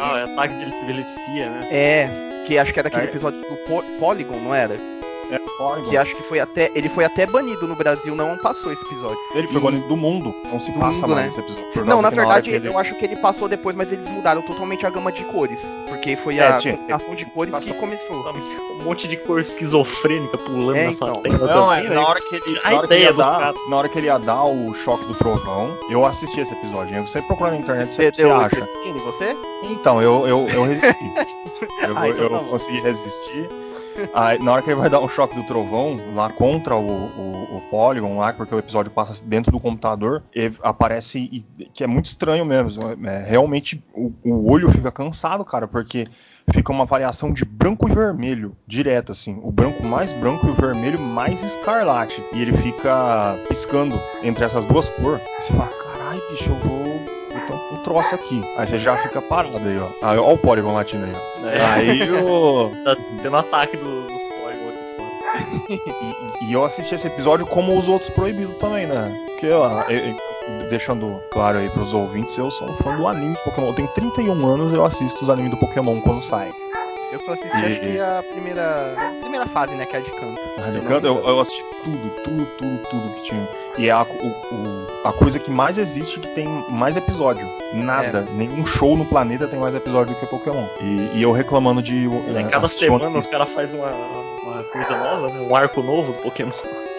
Ah, 0.00 0.18
é 0.20 0.32
ataque 0.32 0.54
de 0.54 0.64
epilepsia, 0.70 1.50
né? 1.50 1.68
É, 1.70 2.08
que 2.46 2.56
acho 2.56 2.72
que 2.72 2.78
era 2.78 2.88
aquele 2.88 3.06
é. 3.06 3.08
episódio 3.08 3.40
do 3.40 3.98
Polygon, 3.98 4.36
não 4.36 4.54
era? 4.54 4.74
É, 5.30 5.38
Polygon. 5.58 5.90
Que 5.90 5.96
acho 5.96 6.14
que 6.14 6.22
foi 6.22 6.38
até. 6.38 6.70
Ele 6.74 6.88
foi 6.88 7.04
até 7.04 7.26
banido 7.26 7.66
no 7.66 7.74
Brasil, 7.74 8.14
não 8.14 8.36
passou 8.38 8.72
esse 8.72 8.84
episódio. 8.84 9.18
Ele 9.34 9.48
foi 9.48 9.56
e... 9.56 9.60
banido 9.60 9.88
do 9.88 9.96
mundo. 9.96 10.34
Não 10.52 10.60
se 10.60 10.70
passa 10.72 11.00
mundo, 11.00 11.14
mais 11.14 11.24
né? 11.24 11.28
esse 11.28 11.40
episódio. 11.40 11.84
Não, 11.84 12.00
na 12.00 12.10
verdade, 12.10 12.50
na 12.50 12.56
ele... 12.56 12.68
eu 12.68 12.78
acho 12.78 12.94
que 12.94 13.04
ele 13.04 13.16
passou 13.16 13.48
depois, 13.48 13.74
mas 13.74 13.90
eles 13.90 14.06
mudaram 14.08 14.42
totalmente 14.42 14.86
a 14.86 14.90
gama 14.90 15.10
de 15.10 15.24
cores. 15.24 15.58
Porque 16.04 16.16
foi 16.16 16.36
é, 16.36 16.46
a 16.46 16.58
tinha, 16.58 16.76
combinação 16.76 17.14
de 17.14 17.24
cores 17.24 17.50
passou... 17.50 17.72
que 17.72 17.80
começou. 17.80 18.34
Um 18.78 18.84
monte 18.84 19.08
de 19.08 19.16
cor 19.16 19.40
esquizofrênica 19.40 20.36
pulando 20.36 20.76
é, 20.76 20.84
na 20.84 20.92
sua 20.92 21.08
então. 21.08 21.22
tela. 21.22 21.38
Não, 21.38 21.68
também, 21.68 21.86
é, 21.86 21.88
né? 21.88 21.94
na 21.94 22.06
hora 22.06 22.20
que 22.20 22.34
ele. 22.34 22.60
Na 22.62 22.76
hora 22.76 22.88
que, 22.88 22.94
ele 22.94 23.04
ia 23.04 23.12
dar, 23.14 23.54
na 23.70 23.76
hora 23.76 23.88
que 23.88 23.98
ele 23.98 24.06
ia 24.08 24.18
dar 24.18 24.44
o 24.44 24.74
choque 24.74 25.06
do 25.06 25.14
trovão, 25.14 25.74
eu 25.88 26.04
assisti 26.04 26.40
esse 26.40 26.52
episódio. 26.52 27.00
Você 27.06 27.22
procura 27.22 27.52
na 27.52 27.56
internet, 27.56 27.94
você, 27.94 28.12
você 28.12 28.22
acha. 28.28 28.68
você? 29.02 29.34
Então, 29.62 30.02
eu, 30.02 30.28
eu, 30.28 30.46
eu 30.52 30.64
resisti. 30.64 31.04
eu, 31.88 31.96
ah, 31.96 32.08
então 32.10 32.24
eu 32.24 32.30
tá 32.30 32.38
consegui 32.40 32.80
resistir. 32.82 33.48
Aí, 34.12 34.38
na 34.38 34.52
hora 34.52 34.62
que 34.62 34.70
ele 34.70 34.80
vai 34.80 34.90
dar 34.90 35.00
um 35.00 35.08
choque 35.08 35.34
do 35.34 35.44
trovão, 35.44 36.00
lá 36.12 36.30
contra 36.30 36.76
o, 36.76 36.80
o, 36.80 37.56
o 37.58 37.62
Polygon, 37.62 38.16
lá, 38.18 38.32
porque 38.32 38.54
o 38.54 38.58
episódio 38.58 38.90
passa 38.90 39.24
dentro 39.24 39.52
do 39.52 39.60
computador, 39.60 40.22
aparece 40.62 41.44
que 41.72 41.84
é 41.84 41.86
muito 41.86 42.06
estranho 42.06 42.44
mesmo. 42.44 42.82
É, 43.06 43.22
realmente 43.24 43.82
o, 43.92 44.12
o 44.24 44.50
olho 44.50 44.70
fica 44.70 44.90
cansado, 44.90 45.44
cara, 45.44 45.66
porque 45.66 46.06
fica 46.52 46.72
uma 46.72 46.84
variação 46.84 47.32
de 47.32 47.44
branco 47.44 47.88
e 47.88 47.94
vermelho, 47.94 48.56
direto 48.66 49.12
assim. 49.12 49.38
O 49.42 49.50
branco 49.50 49.84
mais 49.84 50.12
branco 50.12 50.46
e 50.46 50.50
o 50.50 50.54
vermelho 50.54 51.00
mais 51.00 51.42
escarlate. 51.42 52.26
E 52.32 52.42
ele 52.42 52.52
fica 52.52 53.40
piscando 53.48 54.02
entre 54.22 54.44
essas 54.44 54.64
duas 54.66 54.88
cores. 54.88 55.22
Você 55.38 55.52
fala, 55.52 55.70
carai, 55.70 56.20
bicho, 56.20 56.50
eu 56.50 56.58
vou 56.58 56.83
um 57.74 57.82
troço 57.82 58.14
aqui. 58.14 58.42
Aí 58.56 58.66
você 58.66 58.78
já 58.78 58.96
fica 58.96 59.20
parado 59.20 59.56
aí, 59.58 59.78
ó. 59.78 59.88
Aí, 60.02 60.18
ó 60.18 60.32
o 60.32 60.38
Polygon 60.38 60.72
latindo 60.72 61.04
aí, 61.04 61.12
ó. 61.14 61.46
É. 61.46 61.64
Aí 61.64 62.12
o. 62.12 62.70
tá 62.84 62.96
tendo 63.22 63.36
ataque 63.36 63.76
do, 63.76 64.02
dos 64.02 64.22
Polygon 64.22 64.68
aqui 64.68 64.96
fora. 64.96 65.80
e, 66.44 66.50
e, 66.50 66.52
eu 66.52 66.64
assisti 66.64 66.94
esse 66.94 67.06
episódio 67.06 67.46
como 67.46 67.76
os 67.76 67.88
outros 67.88 68.10
proibidos 68.10 68.56
também, 68.58 68.86
né? 68.86 69.12
Porque, 69.28 69.50
ó, 69.50 69.82
eu, 69.88 69.98
eu, 69.98 70.16
deixando 70.70 71.20
claro 71.30 71.58
aí 71.58 71.68
pros 71.70 71.92
ouvintes, 71.92 72.36
eu 72.36 72.50
sou 72.50 72.68
um 72.68 72.74
fã 72.74 72.96
do 72.96 73.06
anime 73.06 73.36
Pokémon. 73.44 73.68
Eu 73.68 73.74
tenho 73.74 73.88
31 73.88 74.46
anos 74.46 74.72
e 74.72 74.76
eu 74.76 74.84
assisto 74.84 75.22
os 75.22 75.30
animes 75.30 75.50
do 75.50 75.56
Pokémon 75.56 76.00
quando 76.00 76.22
saem. 76.22 76.52
Eu 77.14 77.20
só 77.20 77.34
assisti 77.34 77.56
e... 77.56 77.64
acho 77.64 77.80
que 77.80 78.00
a 78.00 78.24
primeira, 78.32 78.94
a 78.98 79.20
primeira 79.20 79.46
fase, 79.46 79.72
né? 79.74 79.86
Que 79.86 79.94
é 79.94 79.98
a 80.00 80.02
de 80.02 80.10
canto. 80.10 80.40
A 80.58 80.70
de 80.72 80.80
canto, 80.80 81.06
eu, 81.06 81.24
eu, 81.24 81.38
assisti 81.38 81.62
tudo, 81.84 82.10
tudo, 82.24 82.46
tudo, 82.58 82.78
tudo 82.90 83.14
que 83.14 83.22
tinha. 83.22 83.48
E 83.78 83.88
é 83.88 83.92
a, 83.92 84.02
o, 84.02 84.26
o, 84.26 84.86
a 85.04 85.12
coisa 85.12 85.38
que 85.38 85.48
mais 85.48 85.78
existe 85.78 86.18
que 86.18 86.26
tem 86.34 86.48
mais 86.70 86.96
episódio. 86.96 87.48
Nada. 87.72 88.26
É. 88.28 88.32
Nenhum 88.32 88.66
show 88.66 88.96
no 88.96 89.04
planeta 89.04 89.46
tem 89.46 89.60
mais 89.60 89.76
episódio 89.76 90.12
do 90.12 90.18
que 90.18 90.26
Pokémon. 90.26 90.66
E, 90.80 91.12
e 91.14 91.22
eu 91.22 91.30
reclamando 91.30 91.80
de. 91.80 92.08
É, 92.36 92.42
cada 92.50 92.66
semana 92.66 93.16
os 93.16 93.28
caras 93.28 93.48
fazem 93.50 93.78
uma, 93.78 93.90
uma 93.90 94.64
coisa 94.64 94.96
nova, 94.96 95.28
né? 95.28 95.46
Um 95.48 95.54
arco 95.54 95.82
novo 95.82 96.12
do 96.12 96.18
Pokémon. 96.18 96.50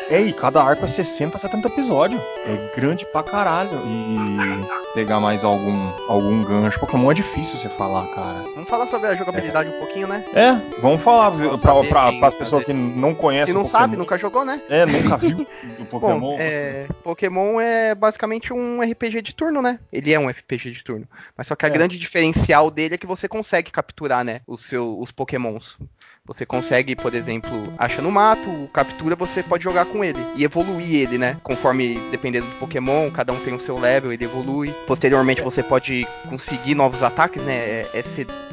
É, 0.09 0.21
e 0.21 0.31
cada 0.33 0.61
arco 0.61 0.85
é 0.85 0.87
60, 0.87 1.37
70 1.37 1.67
episódios. 1.67 2.21
É 2.45 2.75
grande 2.75 3.05
pra 3.07 3.23
caralho. 3.23 3.71
E 3.87 4.93
pegar 4.93 5.19
mais 5.19 5.43
algum, 5.43 5.91
algum 6.07 6.43
gancho. 6.43 6.79
Pokémon 6.79 7.11
é 7.11 7.13
difícil 7.15 7.57
você 7.57 7.67
falar, 7.69 8.05
cara. 8.07 8.45
Vamos 8.53 8.69
falar 8.69 8.87
sobre 8.87 9.07
a 9.07 9.15
jogabilidade 9.15 9.69
é. 9.69 9.75
um 9.75 9.79
pouquinho, 9.79 10.07
né? 10.07 10.23
É, 10.33 10.53
vamos 10.79 11.01
falar 11.01 11.29
vamos 11.29 11.59
pra, 11.59 11.73
pra, 11.83 12.13
pra, 12.13 12.27
as 12.27 12.35
pessoas 12.35 12.63
que 12.63 12.71
não 12.71 13.15
conhecem. 13.15 13.47
Que 13.47 13.53
não 13.53 13.65
Pokémon. 13.65 13.81
sabe, 13.81 13.97
nunca 13.97 14.17
jogou, 14.17 14.45
né? 14.45 14.61
É, 14.69 14.85
nunca 14.85 15.17
viu 15.17 15.45
o 15.79 15.85
Pokémon. 15.85 16.19
Bom, 16.19 16.37
é, 16.39 16.87
Pokémon 17.03 17.59
é 17.59 17.95
basicamente 17.95 18.53
um 18.53 18.81
RPG 18.81 19.21
de 19.21 19.33
turno, 19.33 19.61
né? 19.61 19.79
Ele 19.91 20.13
é 20.13 20.19
um 20.19 20.29
RPG 20.29 20.71
de 20.71 20.83
turno. 20.83 21.07
Mas 21.35 21.47
só 21.47 21.55
que 21.55 21.65
a 21.65 21.69
é. 21.69 21.71
grande 21.71 21.97
diferencial 21.97 22.69
dele 22.69 22.95
é 22.95 22.97
que 22.97 23.07
você 23.07 23.27
consegue 23.27 23.71
capturar, 23.71 24.23
né? 24.23 24.41
Os, 24.47 24.65
seus, 24.65 24.97
os 24.99 25.11
Pokémons. 25.11 25.77
Você 26.27 26.43
consegue, 26.43 26.95
por 26.95 27.13
exemplo, 27.13 27.71
acha 27.77 28.01
no 28.01 28.11
mato, 28.11 28.67
captura, 28.73 29.15
você 29.15 29.43
pode 29.43 29.63
jogar 29.63 29.85
com 29.85 30.03
ele 30.03 30.19
e 30.35 30.43
evoluir 30.43 30.95
ele, 30.95 31.19
né? 31.19 31.37
Conforme, 31.43 31.99
dependendo 32.09 32.47
do 32.47 32.55
Pokémon, 32.55 33.11
cada 33.11 33.31
um 33.31 33.39
tem 33.39 33.53
o 33.53 33.59
seu 33.59 33.79
level, 33.79 34.11
ele 34.11 34.25
evolui. 34.25 34.73
Posteriormente, 34.87 35.41
você 35.41 35.61
pode 35.61 36.07
conseguir 36.27 36.73
novos 36.73 37.03
ataques, 37.03 37.43
né? 37.43 37.53
É, 37.53 37.89
é, 37.93 38.03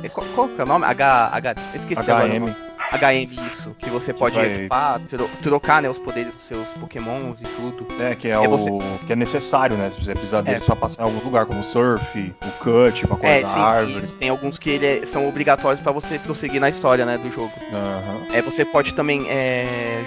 é, 0.05 0.09
qual, 0.11 0.27
qual 0.35 0.51
é 0.59 0.63
o 0.63 0.67
nome? 0.67 0.85
H, 0.85 1.31
H, 1.33 1.55
esqueci 1.75 2.03
HM. 2.03 2.72
HM, 2.93 3.33
isso. 3.47 3.75
Que 3.79 3.89
você 3.89 4.13
pode 4.13 4.35
vai... 4.35 4.55
equipar, 4.55 5.01
tro 5.09 5.29
trocar 5.43 5.81
né, 5.81 5.89
os 5.89 5.99
poderes 5.99 6.35
dos 6.35 6.45
seus 6.47 6.67
pokémons 6.79 7.41
e 7.41 7.45
tudo. 7.45 7.87
É, 8.01 8.15
que 8.15 8.29
é, 8.29 8.39
o 8.39 8.49
você... 8.49 8.71
que 9.07 9.13
é 9.13 9.17
necessário, 9.17 9.77
né? 9.77 9.89
Se 9.89 10.03
você 10.03 10.13
precisar 10.13 10.43
deles 10.43 10.63
é. 10.63 10.67
pra 10.67 10.77
passar 10.77 11.03
em 11.03 11.07
alguns 11.07 11.25
lugares, 11.25 11.49
como 11.49 11.61
o 11.61 11.65
surf, 11.65 12.35
o 12.43 12.51
cut, 12.63 13.07
pra 13.07 13.17
cortar 13.17 13.29
é, 13.29 13.41
sim, 13.41 13.61
árvore. 13.61 13.99
Isso. 13.99 14.13
Tem 14.13 14.29
alguns 14.29 14.59
que 14.59 14.71
ele 14.71 14.87
é, 14.87 15.07
são 15.07 15.27
obrigatórios 15.27 15.81
para 15.81 15.93
você 15.93 16.19
prosseguir 16.19 16.61
na 16.61 16.69
história, 16.69 17.07
né, 17.07 17.17
do 17.17 17.31
jogo. 17.31 17.53
Uhum. 17.71 18.35
É, 18.35 18.43
você 18.43 18.65
pode 18.65 18.93
também 18.93 19.29
é, 19.29 20.05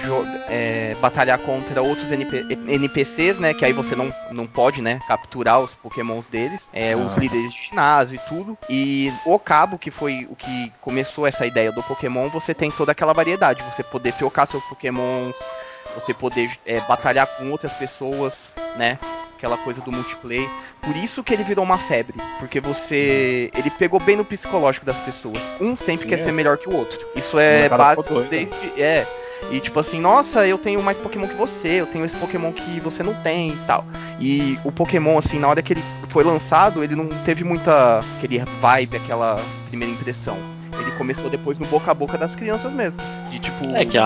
é, 0.47 0.95
batalhar 1.01 1.39
contra 1.39 1.81
outros 1.81 2.11
NP 2.11 2.45
NPCs, 2.67 3.39
né? 3.39 3.53
Que 3.53 3.65
aí 3.65 3.73
você 3.73 3.95
não, 3.95 4.13
não 4.31 4.45
pode, 4.45 4.81
né, 4.81 4.99
capturar 5.07 5.59
os 5.59 5.73
pokémons 5.73 6.25
deles. 6.27 6.69
É, 6.71 6.95
uhum. 6.95 7.07
Os 7.07 7.15
líderes 7.15 7.51
de 7.53 7.69
ginásio 7.69 8.15
e 8.15 8.19
tudo. 8.29 8.57
E 8.69 9.11
o 9.25 9.39
Cabo, 9.39 9.77
que 9.77 9.89
foi 9.89 10.27
o 10.29 10.35
que 10.35 10.71
começou 10.81 11.25
essa 11.25 11.45
ideia 11.45 11.71
do 11.71 11.81
Pokémon, 11.83 12.29
você 12.29 12.53
tem 12.53 12.69
toda 12.77 12.91
aquela 12.91 13.13
variedade. 13.13 13.63
Você 13.73 13.83
poder 13.83 14.13
trocar 14.13 14.47
seus 14.47 14.63
pokémons, 14.65 15.35
você 15.93 16.13
poder 16.13 16.51
é, 16.65 16.79
batalhar 16.81 17.27
com 17.27 17.49
outras 17.51 17.73
pessoas, 17.73 18.53
né? 18.75 18.99
Aquela 19.37 19.57
coisa 19.57 19.81
do 19.81 19.91
multiplayer. 19.91 20.49
Por 20.81 20.95
isso 20.95 21.23
que 21.23 21.33
ele 21.33 21.43
virou 21.43 21.63
uma 21.63 21.77
febre. 21.77 22.15
Porque 22.39 22.59
você. 22.59 23.51
Ele 23.55 23.69
pegou 23.69 23.99
bem 23.99 24.15
no 24.15 24.25
psicológico 24.25 24.85
das 24.85 24.97
pessoas. 24.97 25.41
Um 25.59 25.75
sempre 25.75 26.03
Sim, 26.03 26.09
quer 26.09 26.19
é. 26.19 26.23
ser 26.23 26.31
melhor 26.31 26.57
que 26.57 26.69
o 26.69 26.75
outro. 26.75 26.99
Isso 27.15 27.37
é 27.37 27.67
básico 27.69 28.21
desde. 28.21 28.81
É. 28.81 29.05
E 29.51 29.59
tipo 29.59 29.79
assim, 29.79 29.99
nossa, 29.99 30.47
eu 30.47 30.57
tenho 30.57 30.81
mais 30.81 30.97
Pokémon 30.97 31.27
que 31.27 31.35
você, 31.35 31.67
eu 31.67 31.85
tenho 31.85 32.05
esse 32.05 32.15
Pokémon 32.15 32.51
que 32.51 32.79
você 32.79 33.03
não 33.03 33.13
tem 33.13 33.49
e 33.49 33.57
tal. 33.67 33.85
E 34.19 34.57
o 34.63 34.71
Pokémon, 34.71 35.19
assim, 35.19 35.37
na 35.37 35.47
hora 35.47 35.61
que 35.61 35.73
ele 35.73 35.83
foi 36.09 36.23
lançado, 36.23 36.83
ele 36.83 36.95
não 36.95 37.07
teve 37.25 37.43
muita 37.43 37.99
aquele 38.17 38.39
vibe, 38.39 38.97
aquela 38.97 39.39
primeira 39.69 39.93
impressão 39.93 40.54
ele 40.81 40.91
começou 40.91 41.29
depois 41.29 41.57
no 41.57 41.65
boca 41.67 41.91
a 41.91 41.93
boca 41.93 42.17
das 42.17 42.35
crianças 42.35 42.71
mesmo. 42.71 42.97
Tipo... 43.41 43.75
É 43.75 43.85
que 43.85 43.97
a, 43.97 44.03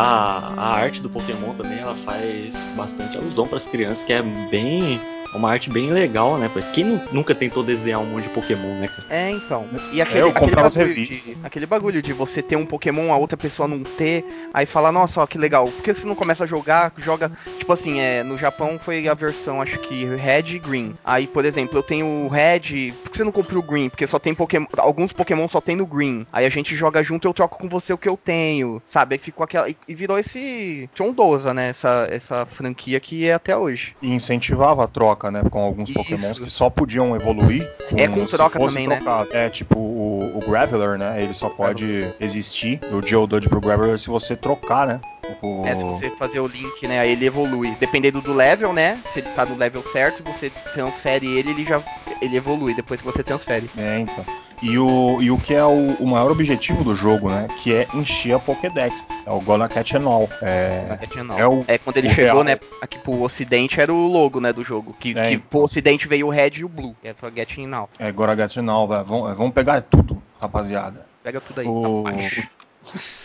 a 0.58 0.74
arte 0.74 1.02
do 1.02 1.10
Pokémon 1.10 1.54
também 1.54 1.80
ela 1.80 1.96
faz 1.96 2.70
bastante 2.76 3.18
alusão 3.18 3.48
para 3.48 3.58
as 3.58 3.68
crianças, 3.68 4.04
que 4.04 4.14
é 4.14 4.22
bem 4.22 5.00
uma 5.34 5.52
arte 5.52 5.70
bem 5.70 5.92
legal, 5.92 6.38
né? 6.38 6.50
Porque 6.52 6.72
quem 6.72 7.02
nunca 7.12 7.36
tentou 7.36 7.64
desenhar 7.64 8.00
um 8.00 8.06
monte 8.06 8.24
de 8.24 8.30
Pokémon, 8.30 8.76
né, 8.80 8.88
cara? 8.88 9.08
É, 9.10 9.32
então. 9.32 9.66
E 9.92 10.02
aquele, 10.02 10.28
é, 10.28 10.30
aquele, 10.30 10.56
bagulho 10.56 10.94
de, 10.96 11.38
aquele 11.44 11.66
bagulho 11.66 12.02
de 12.02 12.14
você 12.14 12.42
ter 12.42 12.56
um 12.56 12.66
Pokémon, 12.66 13.14
a 13.14 13.18
outra 13.18 13.38
pessoa 13.38 13.68
não 13.68 13.84
ter, 13.84 14.26
aí 14.54 14.66
falar, 14.66 14.92
nossa, 14.92 15.22
ó, 15.22 15.28
que 15.28 15.38
legal. 15.38 15.66
Por 15.66 15.84
que 15.84 15.94
você 15.94 16.08
não 16.08 16.16
começa 16.16 16.44
a 16.44 16.48
jogar? 16.48 16.94
Joga. 16.98 17.32
Tipo 17.58 17.74
assim, 17.74 18.00
é, 18.00 18.24
no 18.24 18.38
Japão 18.38 18.80
foi 18.80 19.08
a 19.08 19.14
versão, 19.14 19.62
acho 19.62 19.78
que 19.80 20.06
Red 20.06 20.56
e 20.56 20.60
Green. 20.60 20.96
Aí, 21.04 21.28
por 21.28 21.46
exemplo, 21.46 21.78
eu 21.78 21.84
tenho 21.84 22.06
o 22.06 22.28
Red. 22.28 22.94
Por 23.04 23.12
que 23.12 23.18
você 23.18 23.24
não 23.24 23.32
comprou 23.32 23.62
o 23.62 23.66
Green? 23.66 23.90
Porque 23.90 24.08
só 24.08 24.18
tem 24.18 24.34
Pokémon. 24.34 24.66
Alguns 24.78 25.14
Pokémon 25.14 25.48
só 25.48 25.62
tem 25.62 25.76
no 25.76 25.86
Green. 25.86 26.26
Aí 26.32 26.46
a 26.46 26.50
gente 26.50 26.76
joga 26.76 27.04
junto 27.04 27.28
eu 27.28 27.34
troco 27.34 27.58
com 27.58 27.70
você 27.70 27.94
o 27.94 27.98
que 27.98 28.10
eu 28.10 28.18
tenho. 28.18 28.82
Sabe? 28.86 29.16
Aí 29.16 29.20
ficou 29.20 29.44
aquela. 29.44 29.70
E 29.70 29.96
virou 29.96 30.18
esse. 30.18 30.90
Trondosa, 30.96 31.54
né? 31.54 31.70
Essa, 31.70 32.08
essa 32.10 32.46
franquia 32.46 33.00
que 33.00 33.28
é 33.28 33.34
até 33.34 33.56
hoje. 33.56 33.96
E 34.02 34.12
incentivava 34.12 34.84
a 34.84 34.88
troca 34.88 35.19
troca, 35.20 35.30
né? 35.30 35.44
Com 35.52 35.60
alguns 35.60 35.90
Isso. 35.90 36.00
pokémons 36.00 36.40
que 36.40 36.50
só 36.50 36.70
podiam 36.70 37.16
evoluir. 37.16 37.70
Com, 37.90 38.00
é 38.00 38.08
com 38.08 38.26
troca 38.26 38.58
também, 38.58 38.88
né? 38.88 38.96
trocado. 38.96 39.30
né? 39.30 39.46
É 39.46 39.50
tipo 39.50 39.78
o, 39.78 40.38
o 40.38 40.40
Graveler, 40.50 40.98
né? 40.98 41.22
Ele 41.22 41.34
só 41.34 41.50
pode 41.50 42.08
existir, 42.20 42.80
o 42.92 43.06
Geodude 43.06 43.50
pro 43.50 43.60
Graveler, 43.60 44.00
se 44.00 44.08
você 44.08 44.36
trocar, 44.36 44.88
né? 44.88 45.02
O... 45.44 45.66
É, 45.66 45.76
se 45.76 45.84
você 45.84 46.10
fazer 46.12 46.40
o 46.40 46.48
link, 46.48 46.88
né? 46.88 47.00
Aí 47.00 47.12
ele 47.12 47.26
evolui. 47.26 47.76
Dependendo 47.80 48.22
do 48.22 48.34
level, 48.34 48.74
né? 48.74 48.98
Se 49.14 49.20
ele 49.20 49.30
tá 49.30 49.46
no 49.46 49.56
level 49.56 49.84
certo, 49.92 50.24
você 50.24 50.50
transfere 50.74 51.28
ele, 51.28 51.52
ele 51.52 51.66
já 51.66 51.82
ele 52.22 52.38
evolui 52.38 52.74
depois 52.74 53.00
que 53.00 53.06
você 53.06 53.22
transfere. 53.22 53.70
É, 53.78 54.00
então. 54.00 54.26
E 54.62 54.78
o, 54.78 55.22
e 55.22 55.32
o 55.32 55.38
que 55.38 55.54
é 55.54 55.64
o, 55.64 55.96
o 56.00 56.08
maior 56.08 56.32
objetivo 56.32 56.84
do 56.84 56.94
jogo, 56.94 57.30
né? 57.30 57.48
Que 57.60 57.74
é 57.74 57.88
encher 57.94 58.36
a 58.36 58.40
Pokédex. 58.40 59.06
É 59.26 59.32
o 59.32 59.40
Gonna 59.40 59.70
Catch 59.70 59.94
and 59.94 60.06
All. 60.06 60.30
É, 60.42 60.98
é, 61.38 61.48
o, 61.48 61.64
é 61.68 61.78
quando 61.78 61.98
ele 61.98 62.10
chegou, 62.10 62.44
real. 62.44 62.44
né? 62.44 62.60
Aqui 62.82 63.00
pro 63.00 63.22
ocidente 63.22 63.80
era 63.80 63.94
o 63.94 64.08
logo, 64.08 64.42
né, 64.42 64.52
do 64.52 64.64
jogo. 64.64 64.96
Que, 65.00 65.18
é, 65.18 65.30
que 65.30 65.38
pro 65.38 65.62
ocidente 65.62 66.08
veio 66.08 66.28
o 66.28 66.30
Red 66.30 66.52
e 66.58 66.66
o 66.66 66.70
Blue. 66.70 66.96
É 67.04 67.14
pra 67.14 67.30
Get 67.30 67.58
Now. 67.58 67.90
É, 67.98 68.12
Gonna 68.12 68.36
Get 68.36 68.58
Now, 68.58 68.88
vamos, 68.88 69.38
vamos 69.38 69.54
pegar 69.54 69.82
tudo, 69.82 70.22
rapaziada. 70.40 71.06
Pega 71.24 71.40
tudo 71.40 71.62
aí. 71.62 71.68
O... 71.68 72.04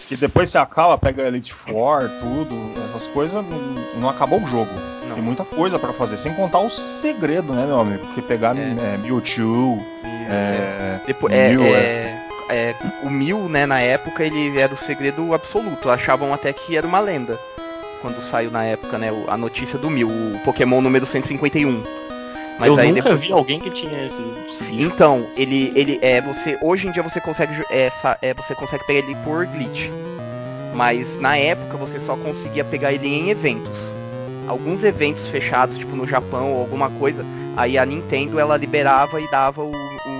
Que 0.09 0.17
depois 0.17 0.51
você 0.51 0.59
acaba, 0.59 0.99
pega 0.99 1.23
Elite 1.23 1.55
Four, 1.55 2.11
tudo, 2.21 2.55
essas 2.89 3.07
coisas, 3.07 3.43
não, 3.43 4.01
não 4.01 4.09
acabou 4.09 4.43
o 4.43 4.47
jogo. 4.47 4.71
Não. 5.09 5.15
Tem 5.15 5.23
muita 5.23 5.45
coisa 5.45 5.79
para 5.79 5.93
fazer, 5.93 6.19
sem 6.19 6.35
contar 6.35 6.59
o 6.59 6.69
segredo, 6.69 7.53
né, 7.53 7.65
meu 7.65 7.81
amigo? 7.81 8.05
Porque 8.07 8.21
pegar 8.21 8.57
é. 8.57 8.61
É, 8.61 8.99
Mewtwo, 8.99 9.83
é, 10.29 11.01
Depois, 11.07 11.33
é, 11.33 11.49
Mew, 11.51 11.65
é, 11.65 12.25
é, 12.49 12.75
o 13.03 13.11
Mew, 13.11 13.49
né, 13.49 13.67
na 13.67 13.81
época, 13.81 14.25
ele 14.25 14.59
era 14.59 14.73
o 14.73 14.79
segredo 14.79 15.35
absoluto. 15.35 15.91
Achavam 15.91 16.33
até 16.33 16.53
que 16.53 16.77
era 16.77 16.87
uma 16.87 17.01
lenda. 17.01 17.39
Quando 18.01 18.23
saiu 18.23 18.51
na 18.51 18.65
época, 18.65 18.99
né, 18.99 19.11
a 19.29 19.37
notícia 19.37 19.79
do 19.79 19.91
Mew, 19.91 20.09
o 20.09 20.39
Pokémon 20.45 20.81
número 20.81 21.07
151. 21.07 21.83
Mas 22.59 22.69
eu 22.69 22.79
aí 22.79 22.89
nunca 22.89 23.03
depois... 23.03 23.21
vi 23.21 23.33
alguém 23.33 23.59
que 23.59 23.71
tinha 23.71 24.05
esse. 24.05 24.23
Então, 24.73 25.27
ele, 25.37 25.73
ele 25.75 25.99
é 26.03 26.21
você 26.21 26.59
hoje 26.63 26.87
em 26.87 26.93
dia 26.93 27.03
você 27.03 27.21
consegue 27.21 27.53
essa 27.71 28.17
é, 28.23 28.33
você 28.33 28.55
consegue 28.55 28.87
pegar 28.87 29.01
ele 29.01 29.17
por 29.25 29.45
glitch, 29.47 29.91
mas 30.73 31.19
na 31.19 31.37
época 31.37 31.77
você 31.77 31.99
só 32.01 32.17
conseguia 32.17 32.65
pegar 32.65 32.93
ele 32.93 33.09
em 33.09 33.31
eventos. 33.31 33.79
Alguns 34.47 34.85
eventos 34.85 35.27
fechados, 35.29 35.77
tipo 35.77 35.97
no 35.97 36.07
Japão 36.07 36.53
ou 36.53 36.61
alguma 36.61 36.91
coisa, 36.91 37.25
aí 37.57 37.77
a 37.77 37.85
Nintendo 37.85 38.39
ela 38.39 38.57
liberava 38.57 39.21
e 39.21 39.29
dava 39.31 39.63
o, 39.63 39.73
o 39.73 40.14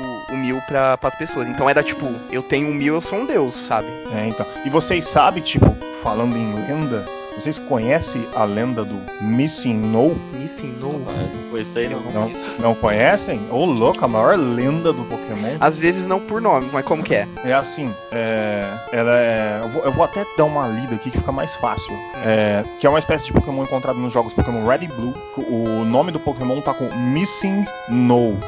mil 0.45 0.61
para 0.69 0.99
as 1.01 1.15
pessoas. 1.15 1.49
Então 1.49 1.69
era 1.69 1.83
tipo, 1.83 2.07
eu 2.31 2.43
tenho 2.43 2.69
um 2.69 2.75
mil, 2.75 2.95
eu 2.95 3.03
sou 3.03 3.21
um 3.21 3.27
deus, 3.27 3.55
sabe? 3.67 3.87
É, 4.15 4.29
então. 4.29 4.47
E 4.65 4.71
vocês 4.71 5.05
sabem, 5.07 5.43
tipo, 5.43 5.75
falando 6.03 6.37
em 6.37 6.55
lenda, 6.55 7.07
vocês 7.35 7.59
conhecem 7.59 8.27
a 8.35 8.45
lenda 8.45 8.85
do 8.85 8.95
Missing 9.21 9.75
No? 9.75 10.15
Missing 10.33 10.77
No? 10.79 10.99
Não 10.99 11.51
conheci, 11.51 11.89
não. 11.89 12.01
Não, 12.13 12.33
não 12.59 12.75
conhecem? 12.75 13.41
Ô, 13.51 13.57
oh, 13.57 13.65
louco, 13.65 14.05
a 14.05 14.09
maior 14.09 14.37
lenda 14.37 14.93
do 14.93 15.03
Pokémon. 15.05 15.57
Às 15.61 15.79
vezes 15.79 16.07
não 16.07 16.21
por 16.21 16.41
nome, 16.41 16.69
mas 16.73 16.85
como 16.85 17.03
que 17.03 17.15
é? 17.15 17.29
É 17.45 17.53
assim, 17.53 17.93
é, 18.13 18.69
ela 18.93 19.19
é. 19.19 19.61
Eu 19.63 19.69
vou, 19.69 19.83
eu 19.85 19.93
vou, 19.93 20.05
até 20.05 20.25
dar 20.37 20.45
uma 20.45 20.69
lida 20.69 20.95
aqui 20.95 21.11
que 21.11 21.19
fica 21.19 21.33
mais 21.33 21.55
fácil. 21.57 21.93
É, 22.25 22.65
que 22.79 22.87
é 22.87 22.91
uma 22.91 22.99
espécie 22.99 23.27
de 23.27 23.33
Pokémon 23.33 23.65
encontrado 23.65 23.99
nos 23.99 24.13
jogos 24.13 24.33
Pokémon 24.33 24.67
Red 24.67 24.85
e 24.85 24.89
Blue. 24.89 25.15
O 25.37 25.85
nome 25.85 26.13
do 26.13 26.21
Pokémon 26.21 26.61
tá 26.61 26.73
com 26.73 26.85
Missing 26.95 27.65
No 27.89 28.39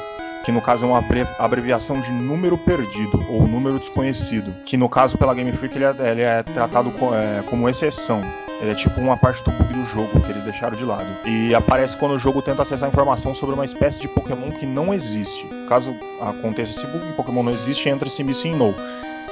que 0.46 0.52
no 0.52 0.62
caso 0.62 0.86
é 0.86 0.88
uma 0.88 1.04
abreviação 1.40 2.00
de 2.00 2.12
número 2.12 2.56
perdido 2.56 3.20
ou 3.28 3.48
número 3.48 3.80
desconhecido, 3.80 4.54
que 4.64 4.76
no 4.76 4.88
caso 4.88 5.18
pela 5.18 5.34
Game 5.34 5.50
Freak 5.50 5.74
ele 5.74 5.84
é, 5.84 6.10
ele 6.12 6.22
é 6.22 6.40
tratado 6.44 6.92
é, 7.16 7.42
como 7.50 7.68
exceção. 7.68 8.22
Ele 8.60 8.70
é 8.70 8.74
tipo 8.76 9.00
uma 9.00 9.16
parte 9.16 9.42
do 9.42 9.50
bug 9.50 9.74
do 9.74 9.84
jogo 9.86 10.20
que 10.20 10.30
eles 10.30 10.44
deixaram 10.44 10.76
de 10.76 10.84
lado. 10.84 11.08
E 11.24 11.52
aparece 11.52 11.96
quando 11.96 12.12
o 12.12 12.18
jogo 12.18 12.40
tenta 12.42 12.62
acessar 12.62 12.88
informação 12.88 13.34
sobre 13.34 13.56
uma 13.56 13.64
espécie 13.64 13.98
de 13.98 14.06
Pokémon 14.06 14.52
que 14.52 14.64
não 14.64 14.94
existe. 14.94 15.44
Caso 15.68 15.92
aconteça 16.20 16.70
esse 16.70 16.86
bug, 16.86 17.12
Pokémon 17.14 17.42
não 17.42 17.52
existe, 17.52 17.88
entra 17.88 18.06
esse 18.06 18.22
Missing 18.22 18.54
No. 18.54 18.72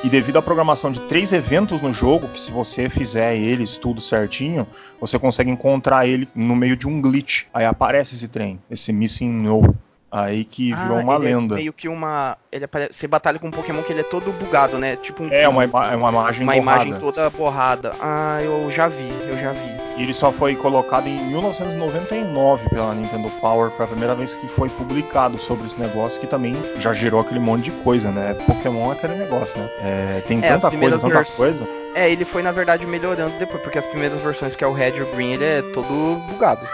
E 0.02 0.08
devido 0.08 0.38
à 0.38 0.42
programação 0.42 0.90
de 0.90 0.98
três 1.02 1.32
eventos 1.32 1.80
no 1.80 1.92
jogo, 1.92 2.26
que 2.26 2.40
se 2.40 2.50
você 2.50 2.90
fizer 2.90 3.36
eles 3.36 3.78
tudo 3.78 4.00
certinho, 4.00 4.66
você 5.00 5.16
consegue 5.16 5.48
encontrar 5.48 6.08
ele 6.08 6.28
no 6.34 6.56
meio 6.56 6.76
de 6.76 6.88
um 6.88 7.00
glitch. 7.00 7.44
Aí 7.54 7.64
aparece 7.64 8.16
esse 8.16 8.26
trem, 8.26 8.58
esse 8.68 8.92
Missing 8.92 9.30
No. 9.30 9.76
Aí 10.14 10.44
que 10.44 10.72
ah, 10.72 10.76
virou 10.76 11.00
uma 11.00 11.14
é 11.14 11.18
lenda. 11.18 11.56
É 11.56 11.58
meio 11.58 11.72
que 11.72 11.88
uma. 11.88 12.38
Ele 12.52 12.66
aparece, 12.66 12.92
você 12.92 13.08
batalha 13.08 13.36
com 13.36 13.48
um 13.48 13.50
Pokémon 13.50 13.82
que 13.82 13.92
ele 13.92 14.02
é 14.02 14.04
todo 14.04 14.30
bugado, 14.30 14.78
né? 14.78 14.94
Tipo 14.94 15.24
um. 15.24 15.28
É, 15.32 15.48
uma, 15.48 15.64
ima 15.64 15.92
é 15.92 15.96
uma 15.96 16.08
imagem 16.08 16.44
Uma 16.44 16.54
borrada. 16.54 16.84
imagem 16.84 17.00
toda 17.00 17.30
borrada. 17.30 17.92
Ah, 18.00 18.38
eu 18.40 18.70
já 18.70 18.86
vi, 18.86 19.08
eu 19.28 19.36
já 19.36 19.50
vi. 19.50 19.74
E 19.96 20.04
ele 20.04 20.14
só 20.14 20.30
foi 20.30 20.54
colocado 20.54 21.08
em 21.08 21.18
1999 21.30 22.68
pela 22.68 22.94
Nintendo 22.94 23.28
Power. 23.40 23.72
Foi 23.72 23.86
a 23.86 23.88
primeira 23.88 24.14
vez 24.14 24.34
que 24.34 24.46
foi 24.46 24.68
publicado 24.68 25.36
sobre 25.36 25.66
esse 25.66 25.80
negócio, 25.80 26.20
que 26.20 26.28
também 26.28 26.54
já 26.78 26.94
gerou 26.94 27.18
aquele 27.18 27.40
monte 27.40 27.64
de 27.64 27.72
coisa, 27.82 28.12
né? 28.12 28.36
Pokémon 28.46 28.90
é 28.90 28.92
aquele 28.92 29.16
negócio, 29.16 29.58
né? 29.58 29.68
É, 29.82 30.22
tem 30.28 30.38
é, 30.38 30.46
tanta 30.46 30.70
coisa, 30.70 30.96
tanta 30.96 31.12
vers... 31.12 31.30
coisa. 31.30 31.66
É, 31.92 32.08
ele 32.08 32.24
foi 32.24 32.42
na 32.42 32.52
verdade 32.52 32.86
melhorando 32.86 33.36
depois, 33.36 33.60
porque 33.60 33.78
as 33.78 33.86
primeiras 33.86 34.20
versões, 34.22 34.54
que 34.54 34.62
é 34.62 34.66
o 34.66 34.72
Red 34.72 34.92
e 34.96 35.02
o 35.02 35.06
Green, 35.06 35.32
ele 35.32 35.44
é 35.44 35.62
todo 35.74 36.22
bugado 36.28 36.68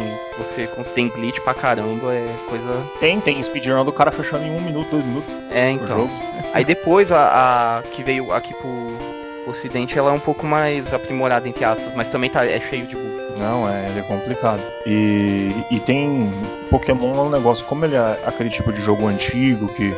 assim, 0.00 0.68
você 0.76 0.90
tem 0.94 1.08
glitch 1.08 1.40
pra 1.40 1.54
caramba, 1.54 2.14
é 2.14 2.26
coisa. 2.48 2.82
Tem, 3.00 3.20
tem 3.20 3.42
speedrun 3.42 3.84
do 3.84 3.92
cara 3.92 4.10
fechando 4.10 4.44
em 4.44 4.50
um 4.50 4.60
minuto, 4.60 4.90
dois 4.90 5.04
minutos. 5.04 5.34
É, 5.50 5.70
então. 5.70 6.08
Aí 6.52 6.64
depois 6.64 7.10
a, 7.12 7.78
a, 7.78 7.82
que 7.82 8.02
veio 8.02 8.32
aqui 8.32 8.54
pro 8.54 9.50
ocidente, 9.50 9.98
ela 9.98 10.10
é 10.10 10.14
um 10.14 10.20
pouco 10.20 10.46
mais 10.46 10.92
aprimorada, 10.92 11.48
entre 11.48 11.64
aspas, 11.64 11.94
mas 11.94 12.10
também 12.10 12.30
tá, 12.30 12.44
é 12.44 12.60
cheio 12.60 12.86
de 12.86 12.94
bug. 12.94 13.16
Não, 13.38 13.68
é, 13.68 13.88
ele 13.88 14.00
é 14.00 14.02
complicado. 14.02 14.60
E, 14.86 15.52
e 15.70 15.80
tem. 15.80 16.30
Pokémon 16.70 17.14
é 17.14 17.22
um 17.22 17.30
negócio, 17.30 17.64
como 17.66 17.84
ele 17.84 17.94
é 17.94 18.18
aquele 18.26 18.50
tipo 18.50 18.72
de 18.72 18.80
jogo 18.80 19.06
antigo 19.06 19.68
que 19.68 19.94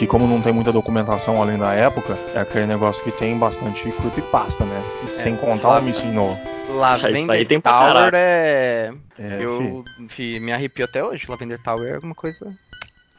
que 0.00 0.06
como 0.06 0.26
não 0.26 0.40
tem 0.40 0.50
muita 0.50 0.72
documentação 0.72 1.42
além 1.42 1.58
da 1.58 1.74
época, 1.74 2.16
é 2.34 2.40
aquele 2.40 2.64
negócio 2.64 3.04
que 3.04 3.12
tem 3.12 3.36
bastante 3.36 3.92
creepypasta, 3.92 4.64
né? 4.64 4.82
É, 5.06 5.10
Sem 5.10 5.36
contar 5.36 5.78
o 5.78 5.82
Missing 5.82 6.12
No. 6.12 6.38
Lavender 6.70 7.20
Isso 7.20 7.30
aí 7.30 7.44
tem 7.44 7.60
Tower 7.60 8.10
é... 8.14 8.92
é... 9.20 9.44
Eu 9.44 9.84
fi, 10.08 10.40
me 10.40 10.52
arrepio 10.52 10.84
até 10.84 11.04
hoje. 11.04 11.26
Lavender 11.28 11.60
Tower 11.62 11.86
é 11.86 11.94
alguma 11.94 12.14
coisa... 12.14 12.52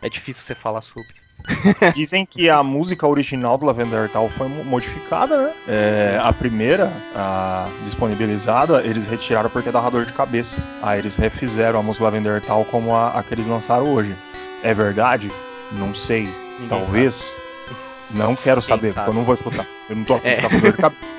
É 0.02 0.10
difícil 0.10 0.42
você 0.44 0.56
falar 0.56 0.82
sobre. 0.82 1.14
Dizem 1.96 2.26
que 2.26 2.50
a 2.50 2.64
música 2.64 3.08
original 3.08 3.58
do 3.58 3.66
Lavender 3.66 4.10
Tower 4.10 4.32
foi 4.32 4.48
modificada, 4.48 5.38
né? 5.38 5.54
É, 5.68 6.20
a 6.22 6.34
primeira, 6.34 6.92
a 7.16 7.68
disponibilizada, 7.84 8.82
eles 8.82 9.06
retiraram 9.06 9.50
porque 9.50 9.72
dava 9.72 9.92
dor 9.92 10.06
de 10.06 10.14
cabeça. 10.14 10.58
Aí 10.82 11.00
eles 11.00 11.18
refizeram 11.18 11.80
a 11.80 11.84
música 11.84 12.06
Lavender 12.06 12.42
Tower 12.42 12.66
como 12.66 12.96
a, 12.96 13.20
a 13.20 13.24
que 13.24 13.34
eles 13.34 13.46
lançaram 13.46 13.94
hoje. 13.94 14.16
É 14.64 14.74
verdade? 14.74 15.32
Não 15.74 15.94
sei. 15.94 16.24
Ninguém 16.60 16.68
Talvez. 16.70 17.16
Sabe. 17.16 17.42
Não 18.14 18.36
quero 18.36 18.62
saber, 18.62 18.94
porque 18.94 19.10
eu 19.10 19.14
não 19.14 19.24
vou 19.24 19.34
escutar. 19.34 19.66
Eu 19.90 19.96
não 19.96 20.04
tô 20.04 20.16
aqui 20.16 20.28
é. 20.28 20.42
com 20.42 20.60
dor 20.60 20.72
de 20.72 20.78
cabeça. 20.78 21.14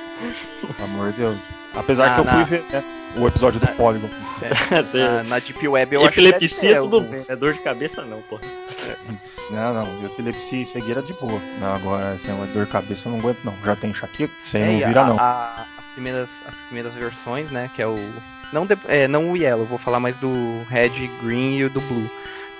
Pelo 0.77 0.91
amor 0.91 1.13
de 1.13 1.19
Deus. 1.19 1.62
Apesar 1.75 2.11
ah, 2.11 2.15
que 2.15 2.21
eu 2.21 2.25
fui 2.25 2.45
ver 2.45 2.65
né, 2.71 2.85
o 3.17 3.27
episódio 3.27 3.61
do 3.61 3.67
Polygon. 3.77 4.09
É, 4.43 4.99
na, 4.99 5.23
na, 5.23 5.39
Deep 5.39 5.67
Web 5.67 5.95
eu 5.95 6.05
Epilepsia 6.05 6.81
tudo 6.81 7.01
bem. 7.01 7.25
É 7.29 7.37
dor 7.37 7.53
de 7.53 7.61
cabeça 7.61 8.03
não, 8.03 8.21
porra. 8.23 8.43
Não, 9.51 9.75
não. 9.75 10.07
Epilepsia 10.07 10.63
e 10.63 10.67
cegueira 10.67 11.03
de 11.03 11.13
boa. 11.15 11.41
Não, 11.61 11.75
agora, 11.75 12.15
esse 12.15 12.27
negócio 12.29 12.49
de 12.49 12.55
dor 12.55 12.67
de 12.67 12.73
cabeça 12.73 13.09
eu 13.09 13.13
não 13.13 13.19
aguento 13.19 13.39
não. 13.45 13.55
Já 13.65 13.77
tem 13.77 13.91
enxaqueca, 13.91 14.33
aí 14.55 14.61
é, 14.61 14.67
não 14.67 14.89
vira 14.89 15.01
a, 15.01 15.07
não. 15.07 15.19
A, 15.19 15.67
as, 15.79 15.85
primeiras, 15.95 16.29
as 16.47 16.55
primeiras 16.67 16.93
versões, 16.95 17.51
né, 17.51 17.71
que 17.75 17.83
é 17.83 17.87
o... 17.87 17.99
Não, 18.53 18.67
de, 18.67 18.77
é, 18.89 19.09
não 19.09 19.31
o 19.31 19.37
Yellow, 19.37 19.65
vou 19.65 19.79
falar 19.79 19.99
mais 19.99 20.15
do 20.17 20.63
Red, 20.69 20.91
Green 21.23 21.59
e 21.59 21.69
do 21.69 21.81
Blue 21.81 22.11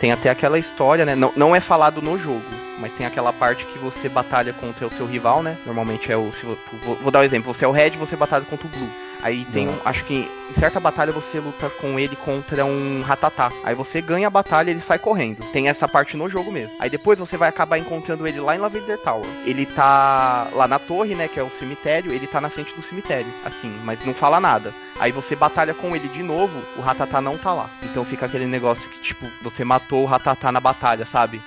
tem 0.03 0.11
até 0.11 0.29
aquela 0.31 0.59
história, 0.59 1.07
né? 1.07 1.15
Não, 1.15 1.33
não 1.37 1.55
é 1.55 1.61
falado 1.61 2.03
no 2.03 2.19
jogo, 2.19 2.43
mas 2.83 2.93
tem 2.93 3.07
aquela 3.07 3.33
parte 3.33 3.65
que 3.65 3.79
você 3.79 4.09
batalha 4.09 4.53
contra 4.53 4.89
o 4.89 4.91
seu 4.91 5.07
rival, 5.07 5.41
né? 5.41 5.57
Normalmente 5.65 6.11
é 6.11 6.17
o. 6.17 6.33
Se, 6.33 6.45
vou, 6.45 6.97
vou, 6.97 7.13
dar 7.13 7.21
um 7.21 7.23
exemplo, 7.23 7.55
você 7.55 7.65
é 7.65 7.69
o 7.69 7.71
Red 7.71 7.91
você 7.91 8.17
batalha 8.17 8.45
contra 8.45 8.67
o 8.67 8.71
Blue. 8.71 8.91
Aí 9.23 9.45
tem 9.53 9.69
um. 9.69 9.79
Acho 9.85 10.05
que 10.05 10.29
em 10.51 10.55
certa 10.55 10.81
batalha 10.81 11.13
você 11.13 11.39
luta 11.39 11.71
com 11.81 11.97
ele 11.97 12.17
contra 12.17 12.65
um 12.65 13.01
Ratatá. 13.03 13.53
Aí 13.63 13.73
você 13.73 14.03
ganha 14.03 14.27
a 14.27 14.31
batalha 14.31 14.71
e 14.71 14.75
ele 14.75 14.81
sai 14.81 14.99
correndo. 14.99 15.45
Tem 15.53 15.69
essa 15.69 15.87
parte 15.87 16.17
no 16.17 16.29
jogo 16.29 16.51
mesmo. 16.51 16.75
Aí 16.81 16.91
depois 16.91 17.21
você 17.21 17.37
vai 17.37 17.49
acabar 17.49 17.79
encontrando 17.79 18.27
ele 18.27 18.41
lá 18.41 18.57
em 18.57 18.59
Lavender 18.59 18.99
Tower. 18.99 19.25
Ele 19.45 19.65
tá 19.65 20.49
lá 20.53 20.67
na 20.67 20.81
torre, 20.81 21.15
né? 21.15 21.29
Que 21.29 21.39
é 21.39 21.43
o 21.45 21.51
cemitério. 21.51 22.11
Ele 22.11 22.27
tá 22.27 22.41
na 22.41 22.51
frente 22.51 22.75
do 22.75 22.83
cemitério. 22.83 23.33
Assim, 23.45 23.73
mas 23.85 24.05
não 24.05 24.13
fala 24.13 24.41
nada. 24.41 24.75
Aí 24.99 25.13
você 25.13 25.37
batalha 25.37 25.73
com 25.73 25.95
ele 25.95 26.09
de 26.09 26.23
novo, 26.23 26.61
o 26.77 26.81
Ratatá 26.81 27.21
não 27.21 27.39
tá 27.39 27.55
lá. 27.55 27.71
Então 27.85 28.05
fica 28.05 28.27
aquele 28.27 28.47
negócio 28.47 28.89
que, 28.91 29.01
tipo, 29.01 29.27
você 29.41 29.65
matou 29.65 30.03
o 30.03 30.07
Ratatá 30.07 30.51
na 30.51 30.61
batalha, 30.61 31.07
sabe? 31.07 31.41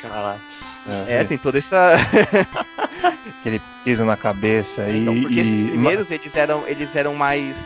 Caraca. 0.00 0.53
É, 0.86 1.20
é, 1.20 1.24
tem 1.24 1.38
toda 1.38 1.58
essa. 1.58 1.94
Aquele 3.40 3.60
peso 3.82 4.04
na 4.04 4.16
cabeça 4.16 4.82
é, 4.82 4.98
então, 4.98 5.14
e. 5.14 5.22
Porque 5.22 5.40
e... 5.40 5.68
primeiros 5.68 6.10
eles 6.10 6.36
eram, 6.36 6.66
eles 6.68 6.94
eram 6.94 7.14
mais. 7.14 7.56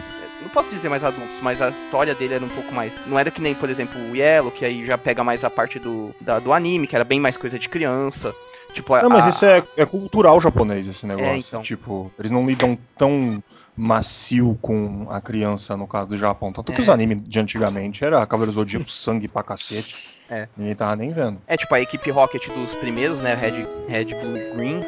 Não 0.40 0.48
posso 0.48 0.70
dizer 0.70 0.88
mais 0.88 1.02
adultos, 1.02 1.40
mas 1.40 1.60
a 1.60 1.70
história 1.70 2.14
dele 2.14 2.34
era 2.34 2.44
um 2.44 2.48
pouco 2.48 2.72
mais. 2.72 2.92
Não 3.06 3.18
era 3.18 3.30
que 3.30 3.40
nem, 3.40 3.54
por 3.54 3.68
exemplo, 3.68 4.00
o 4.08 4.14
Yellow, 4.14 4.52
que 4.52 4.64
aí 4.64 4.86
já 4.86 4.96
pega 4.96 5.24
mais 5.24 5.42
a 5.42 5.50
parte 5.50 5.80
do, 5.80 6.14
da, 6.20 6.38
do 6.38 6.52
anime, 6.52 6.86
que 6.86 6.94
era 6.94 7.04
bem 7.04 7.18
mais 7.18 7.36
coisa 7.36 7.58
de 7.58 7.68
criança. 7.68 8.32
Tipo, 8.72 8.96
não, 8.96 9.06
a, 9.06 9.08
mas 9.08 9.26
isso 9.26 9.44
é, 9.44 9.62
é 9.76 9.86
cultural 9.86 10.40
japonês, 10.40 10.86
esse 10.86 11.04
é, 11.04 11.08
negócio. 11.08 11.32
É, 11.32 11.38
então. 11.38 11.62
Tipo, 11.62 12.10
eles 12.18 12.30
não 12.30 12.46
lidam 12.46 12.78
tão 12.96 13.42
macio 13.76 14.58
com 14.60 15.06
a 15.08 15.20
criança, 15.20 15.76
no 15.76 15.86
caso 15.86 16.08
do 16.08 16.18
Japão. 16.18 16.52
Tanto 16.52 16.72
que 16.72 16.80
os 16.80 16.88
é. 16.88 16.92
animes 16.92 17.18
de 17.22 17.38
antigamente 17.38 18.04
era 18.04 18.26
Cavaleiro 18.26 18.52
Zodíaco, 18.52 18.88
sangue 18.90 19.28
pra 19.28 19.42
cacete. 19.42 20.18
É. 20.28 20.46
Ninguém 20.56 20.74
tava 20.74 20.96
nem 20.96 21.12
vendo. 21.12 21.40
É, 21.46 21.56
tipo, 21.56 21.74
a 21.74 21.80
equipe 21.80 22.10
Rocket 22.10 22.46
dos 22.48 22.70
primeiros, 22.74 23.18
né? 23.20 23.34
Red, 23.34 23.66
Red 23.88 24.04
Blue 24.06 24.54
Green. 24.56 24.84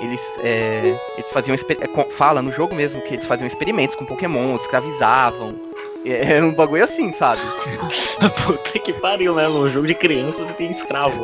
Eles, 0.00 0.20
é, 0.42 0.98
eles 1.16 1.30
faziam. 1.30 1.54
É, 1.54 2.10
fala 2.16 2.42
no 2.42 2.52
jogo 2.52 2.74
mesmo 2.74 3.00
que 3.02 3.14
eles 3.14 3.24
faziam 3.24 3.46
experimentos 3.46 3.96
com 3.96 4.04
Pokémon, 4.04 4.56
escravizavam. 4.56 5.54
É, 6.04 6.36
é 6.36 6.42
um 6.42 6.52
bagulho 6.52 6.84
assim, 6.84 7.12
sabe? 7.12 7.40
Puta 8.44 8.78
que 8.78 8.92
pariu, 8.92 9.34
né? 9.34 9.48
Num 9.48 9.68
jogo 9.68 9.86
de 9.86 9.94
criança 9.94 10.42
você 10.42 10.52
tem 10.54 10.70
escravo. 10.70 11.14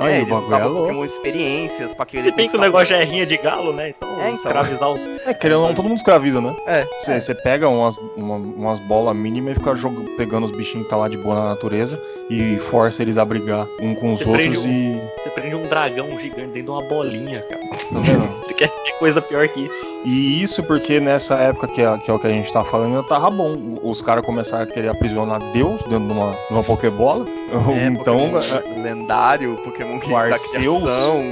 é, 0.00 0.20
eles 0.20 0.32
usavam 0.32 0.74
Pokémon 0.74 1.04
experiências 1.04 1.92
pra 1.92 2.06
querer. 2.06 2.22
Se 2.22 2.32
bem 2.32 2.48
que 2.48 2.56
o 2.56 2.60
negócio 2.60 2.88
já 2.88 2.96
é 2.96 3.04
rinha 3.04 3.26
de 3.26 3.36
galo, 3.36 3.72
né? 3.72 3.90
Então, 3.90 4.08
é, 4.20 4.30
então. 4.30 4.34
escravizar 4.34 4.90
os. 4.90 5.04
É, 5.26 5.34
querendo 5.34 5.60
ou 5.60 5.68
não, 5.68 5.74
todo 5.74 5.88
mundo 5.88 5.98
escraviza, 5.98 6.40
né? 6.40 6.54
É. 6.66 6.86
Você 6.98 7.32
é. 7.32 7.34
pega 7.34 7.68
umas, 7.68 7.96
uma, 8.16 8.36
umas 8.36 8.78
bolas 8.78 9.14
mínimas 9.14 9.52
e 9.52 9.58
fica 9.58 9.74
jogando, 9.76 10.10
pegando 10.16 10.44
os 10.44 10.50
bichinhos 10.50 10.84
que 10.84 10.90
tá 10.90 10.96
lá 10.96 11.08
de 11.08 11.18
boa 11.18 11.34
na 11.34 11.44
natureza 11.50 12.00
e 12.30 12.56
força 12.70 13.02
eles 13.02 13.18
a 13.18 13.24
brigar 13.24 13.66
um 13.80 13.94
com 13.94 14.10
os 14.10 14.20
cê 14.20 14.28
outros 14.28 14.64
e. 14.64 15.00
Você 15.22 15.30
prende 15.30 15.54
um 15.54 15.66
dragão 15.66 16.08
gigante 16.18 16.52
dentro 16.52 16.62
de 16.62 16.70
uma 16.70 16.82
bolinha, 16.82 17.42
cara. 17.42 17.60
Tá 17.60 18.00
vendo? 18.00 18.31
Você 18.46 18.54
quer 18.54 18.70
coisa 18.98 19.20
pior 19.20 19.48
que 19.48 19.60
isso. 19.60 20.02
E 20.04 20.42
isso 20.42 20.62
porque 20.62 21.00
nessa 21.00 21.34
época 21.34 21.66
que 21.66 21.80
é, 21.80 21.98
que 21.98 22.10
é 22.10 22.14
o 22.14 22.18
que 22.18 22.26
a 22.26 22.30
gente 22.30 22.52
tá 22.52 22.62
falando, 22.62 22.96
ainda 22.96 23.02
tava 23.02 23.30
bom. 23.30 23.76
Os 23.82 24.00
caras 24.00 24.24
começaram 24.24 24.62
a 24.62 24.66
querer 24.66 24.88
aprisionar 24.88 25.40
Deus 25.52 25.82
dentro 25.82 26.06
de 26.06 26.12
uma, 26.12 26.32
de 26.32 26.52
uma 26.52 26.62
Pokébola. 26.62 27.26
É, 27.26 27.86
então. 27.86 28.30
Pokémon 28.30 28.38
é, 28.38 28.82
lendário, 28.82 29.56
Pokémon 29.64 29.98
que 29.98 30.14
Arceus, 30.14 30.84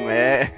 é. 0.09 0.51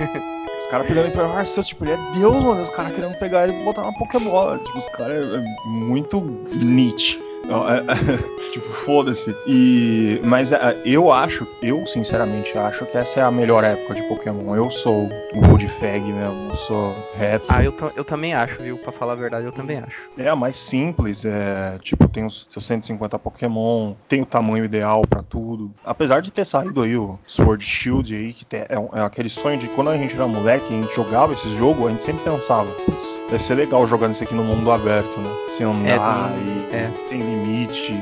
Os 0.59 0.67
caras 0.71 0.87
pegando 0.87 1.07
ele 1.07 1.15
pra 1.15 1.27
Arceus, 1.27 1.67
tipo, 1.67 1.85
ele 1.85 1.93
é 1.93 1.99
Deus, 2.15 2.35
mano. 2.35 2.63
Os 2.63 2.71
caras 2.71 2.95
querendo 2.95 3.19
pegar 3.19 3.47
ele 3.47 3.61
e 3.61 3.65
botar 3.65 3.83
na 3.83 3.93
Pokébola. 3.93 4.59
Tipo, 4.59 4.79
os 4.79 4.87
caras 4.89 5.17
é, 5.17 5.37
é 5.37 5.69
muito 5.69 6.21
Nietzsche. 6.55 7.32
É, 7.49 8.23
tipo, 8.53 8.69
foda-se. 8.85 9.35
E 9.47 10.21
mas 10.25 10.53
é, 10.53 10.77
eu 10.85 11.13
acho, 11.13 11.47
eu 11.63 11.87
sinceramente 11.87 12.57
acho 12.57 12.87
que 12.87 12.97
essa 12.97 13.21
é 13.21 13.23
a 13.23 13.31
melhor 13.31 13.65
época 13.65 13.95
de 13.95 14.03
Pokémon. 14.03 14.55
Eu 14.55 14.71
sou 14.71 15.09
o 15.35 15.51
Old 15.51 15.67
Fag 15.81 16.01
mesmo, 16.01 16.51
eu 16.51 16.57
sou 16.57 16.95
reto. 17.15 17.47
Ah, 17.49 17.63
eu, 17.63 17.75
eu 17.97 18.05
também 18.05 18.35
acho, 18.35 18.63
viu? 18.63 18.79
Para 18.79 18.93
falar 18.93 19.13
a 19.13 19.17
verdade, 19.17 19.47
eu 19.47 19.53
também 19.53 19.79
acho. 19.79 19.97
É 20.17 20.29
a 20.29 20.37
mais 20.37 20.57
simples, 20.57 21.25
é, 21.25 21.79
tipo, 21.81 22.09
tem 22.09 22.25
os 22.25 22.47
seus 22.49 22.65
150 22.65 23.19
Pokémon, 23.19 23.95
tem 24.09 24.23
o 24.23 24.27
tamanho 24.27 24.65
ideal 24.65 25.03
para 25.07 25.23
tudo. 25.23 25.73
Apesar 25.85 26.21
de 26.21 26.33
ter 26.33 26.45
saído 26.45 26.83
aí 26.83 26.97
o 26.97 27.19
Sword 27.27 27.65
Shield 27.65 28.15
aí, 28.15 28.33
que 28.33 28.45
é, 28.57 28.67
é, 28.71 29.01
aquele 29.01 29.29
sonho 29.29 29.59
de 29.59 29.69
quando 29.69 29.91
a 29.91 29.97
gente 29.97 30.15
era 30.15 30.27
moleque, 30.27 30.67
a 30.69 30.81
gente 30.81 30.95
jogava 30.95 31.33
esses 31.33 31.53
jogos, 31.53 31.87
a 31.87 31.91
gente 31.91 32.05
sempre 32.05 32.23
pensava, 32.25 32.71
putz, 32.85 33.19
deve 33.31 33.43
ser 33.43 33.55
legal 33.55 33.87
jogando 33.87 34.13
isso 34.13 34.25
aqui 34.25 34.35
no 34.35 34.45
mundo 34.45 34.71
aberto, 34.71 35.19
né? 35.21 35.31
Se 35.49 35.65
andar 35.65 36.31
é, 36.31 36.73
e 36.73 36.77
é. 36.77 36.91
sem 37.09 37.32
limite 37.35 37.93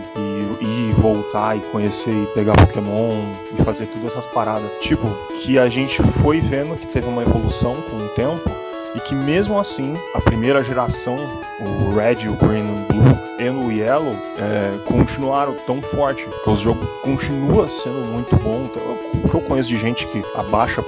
e 0.60 0.64
ir 0.64 0.92
voltar 0.94 1.56
e 1.56 1.60
conhecer 1.72 2.10
e 2.10 2.26
pegar 2.34 2.54
Pokémon 2.56 3.22
e 3.58 3.62
fazer 3.62 3.86
todas 3.86 4.12
essas 4.12 4.26
paradas. 4.26 4.70
Tipo, 4.80 5.08
que 5.42 5.58
a 5.58 5.68
gente 5.68 6.02
foi 6.02 6.40
vendo 6.40 6.76
que 6.76 6.86
teve 6.86 7.08
uma 7.08 7.22
evolução 7.22 7.74
com 7.90 7.96
o 7.96 8.08
tempo 8.10 8.50
e 8.94 9.00
que 9.00 9.14
mesmo 9.14 9.58
assim 9.58 9.94
a 10.14 10.20
primeira 10.20 10.62
geração, 10.62 11.16
o 11.60 11.94
Red, 11.94 12.28
o 12.28 12.34
Green 12.34 12.64
o 12.64 12.92
Blue 12.92 13.20
e 13.38 13.48
o 13.48 13.72
Yellow 13.72 14.14
é, 14.38 14.78
continuaram 14.84 15.54
tão 15.66 15.80
forte, 15.80 16.26
que 16.44 16.50
o 16.50 16.56
jogo 16.56 16.84
continua 17.02 17.68
sendo 17.68 18.06
muito 18.12 18.36
bom. 18.36 18.66
Então, 18.70 18.82
o 19.24 19.28
que 19.28 19.34
eu 19.34 19.40
conheço 19.40 19.68
de 19.68 19.78
gente 19.78 20.06
que 20.06 20.22
abaixa 20.34 20.84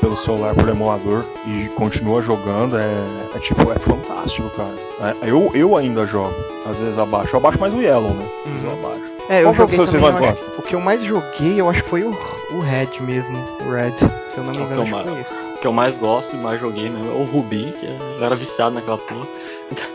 pelo 0.00 0.16
celular 0.16 0.54
por 0.54 0.68
emulador 0.68 1.24
e 1.46 1.68
continua 1.70 2.22
jogando 2.22 2.76
é, 2.76 3.04
é 3.34 3.38
tipo 3.38 3.60
é 3.72 3.78
fantástico, 3.78 4.50
cara. 4.50 4.74
É, 5.22 5.30
eu, 5.30 5.50
eu 5.54 5.76
ainda 5.76 6.06
jogo, 6.06 6.34
às 6.68 6.78
vezes 6.78 6.98
abaixo, 6.98 7.34
eu 7.34 7.38
abaixo 7.38 7.58
mais 7.58 7.74
o 7.74 7.80
Yellow, 7.80 8.10
né? 8.10 8.26
Mas 8.46 8.64
eu 8.64 8.70
uhum. 8.70 8.84
abaixo. 8.84 9.16
É, 9.28 9.42
Qual 9.42 9.52
eu 9.52 9.54
jogo 9.54 9.70
que 9.70 9.76
vocês 9.76 10.00
mais 10.00 10.14
gostam? 10.14 10.46
O 10.58 10.62
que 10.62 10.74
eu 10.74 10.80
mais 10.80 11.02
joguei, 11.02 11.60
eu 11.60 11.68
acho 11.68 11.82
que 11.82 11.90
foi 11.90 12.04
o, 12.04 12.10
o 12.10 12.60
Red 12.60 13.00
mesmo, 13.00 13.38
o 13.66 13.70
Red. 13.70 13.92
Se 13.98 14.38
eu 14.38 14.44
não 14.44 14.52
me 14.52 14.58
engano, 14.58 14.82
acho 14.82 14.92
que 14.92 15.10
foi 15.10 15.20
isso 15.20 15.46
que 15.56 15.66
eu 15.66 15.72
mais 15.72 15.96
gosto 15.96 16.36
e 16.36 16.38
mais 16.38 16.60
joguei 16.60 16.88
mesmo 16.88 17.10
é 17.10 17.14
o 17.14 17.24
Ruby, 17.24 17.74
que 17.80 17.86
eu 17.86 18.24
era 18.24 18.36
viciado 18.36 18.74
naquela 18.74 18.98
porra. 18.98 19.26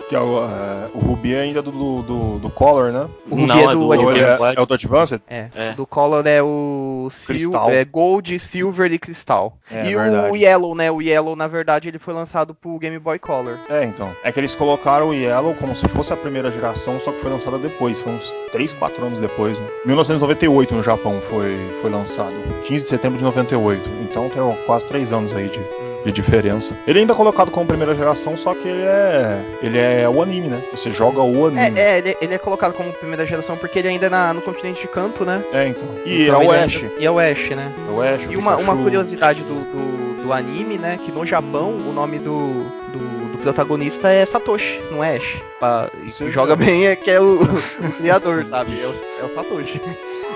Que 0.09 0.15
é 0.15 0.19
o, 0.19 0.37
é, 0.43 0.89
o 0.93 0.99
Ruby 0.99 1.33
é 1.33 1.41
ainda 1.41 1.61
do, 1.61 1.71
do, 2.01 2.39
do 2.39 2.49
Color, 2.49 2.91
né? 2.91 3.07
O 3.29 3.35
Ruby 3.35 3.47
Não, 3.47 3.57
é, 3.57 3.73
do, 3.73 3.93
é, 3.93 3.97
do 3.97 4.11
é, 4.11 4.53
é, 4.55 4.61
o 4.61 4.65
do 4.65 4.73
Advanced? 4.73 5.21
É. 5.29 5.47
é. 5.55 5.73
Do 5.73 5.85
Color 5.85 6.27
é 6.27 6.43
o 6.43 7.07
Cristal. 7.25 7.69
é 7.69 7.85
Gold, 7.85 8.37
Silver 8.39 8.91
e 8.91 8.99
Cristal. 8.99 9.57
É, 9.71 9.89
e 9.89 9.95
verdade. 9.95 10.31
o 10.31 10.35
Yellow, 10.35 10.75
né? 10.75 10.91
O 10.91 11.01
Yellow, 11.01 11.35
na 11.35 11.47
verdade, 11.47 11.87
ele 11.87 11.97
foi 11.97 12.13
lançado 12.13 12.53
pro 12.53 12.77
Game 12.77 12.99
Boy 12.99 13.19
Color. 13.19 13.57
É, 13.69 13.85
então. 13.85 14.11
É 14.23 14.31
que 14.31 14.39
eles 14.39 14.53
colocaram 14.53 15.09
o 15.09 15.13
Yellow 15.13 15.55
como 15.55 15.73
se 15.73 15.87
fosse 15.87 16.11
a 16.11 16.17
primeira 16.17 16.51
geração, 16.51 16.99
só 16.99 17.11
que 17.11 17.21
foi 17.21 17.31
lançada 17.31 17.57
depois. 17.57 17.99
Foi 18.01 18.11
uns 18.11 18.33
3, 18.51 18.73
4 18.73 19.05
anos 19.05 19.19
depois, 19.19 19.57
né? 19.57 19.67
1998 19.85 20.75
no 20.75 20.83
Japão 20.83 21.21
foi, 21.21 21.57
foi 21.81 21.89
lançado. 21.89 22.33
15 22.65 22.83
de 22.83 22.89
setembro 22.89 23.17
de 23.17 23.23
98. 23.23 23.89
Então 24.03 24.29
tem 24.29 24.41
quase 24.65 24.85
3 24.87 25.13
anos 25.13 25.33
aí 25.33 25.47
de, 25.47 25.59
de 26.05 26.11
diferença. 26.11 26.75
Ele 26.87 26.99
ainda 26.99 27.13
é 27.13 27.15
colocado 27.15 27.51
como 27.51 27.65
primeira 27.65 27.95
geração, 27.95 28.35
só 28.35 28.53
que 28.53 28.67
ele 28.67 28.83
é. 28.83 29.41
Ele 29.61 29.77
é 29.77 30.09
o 30.09 30.21
anime, 30.21 30.47
né? 30.47 30.61
Você 30.71 30.91
joga 30.91 31.21
o 31.21 31.47
anime. 31.47 31.79
É, 31.79 31.93
é 31.93 31.97
ele, 31.99 32.17
ele, 32.21 32.33
é 32.33 32.37
colocado 32.37 32.73
como 32.73 32.91
primeira 32.93 33.25
geração 33.25 33.57
porque 33.57 33.79
ele 33.79 33.89
ainda 33.89 34.07
é 34.07 34.09
na, 34.09 34.33
no 34.33 34.41
continente 34.41 34.81
de 34.81 34.87
canto, 34.87 35.23
né? 35.25 35.43
É, 35.53 35.67
então. 35.67 35.87
E 36.05 36.23
então, 36.23 36.41
é 36.41 36.45
o 36.45 36.51
Ash. 36.51 36.75
Ainda, 36.77 36.93
e 36.99 37.05
é 37.05 37.11
o 37.11 37.19
Ash, 37.19 37.49
né? 37.49 37.71
É 37.87 37.91
o 37.91 38.01
Ash. 38.01 38.27
E 38.29 38.37
uma, 38.37 38.57
uma 38.57 38.75
curiosidade 38.75 39.41
do, 39.41 39.53
do, 39.53 40.23
do, 40.23 40.33
anime, 40.33 40.77
né? 40.77 40.99
Que 41.03 41.11
no 41.11 41.25
Japão 41.25 41.69
o 41.69 41.93
nome 41.93 42.19
do, 42.19 42.63
do, 42.91 43.31
do 43.31 43.37
protagonista 43.39 44.09
é 44.09 44.25
Satoshi, 44.25 44.81
não 44.91 45.03
é 45.03 45.17
Ash. 45.17 45.37
Pra, 45.59 45.89
e 46.03 46.31
joga 46.31 46.55
bem 46.55 46.87
é 46.87 46.95
que 46.95 47.11
é 47.11 47.19
o, 47.19 47.41
o 47.43 47.91
criador, 47.97 48.45
sabe? 48.49 48.71
É 48.81 48.87
o, 48.87 48.95
é 49.21 49.25
o 49.25 49.35
Satoshi. 49.35 49.81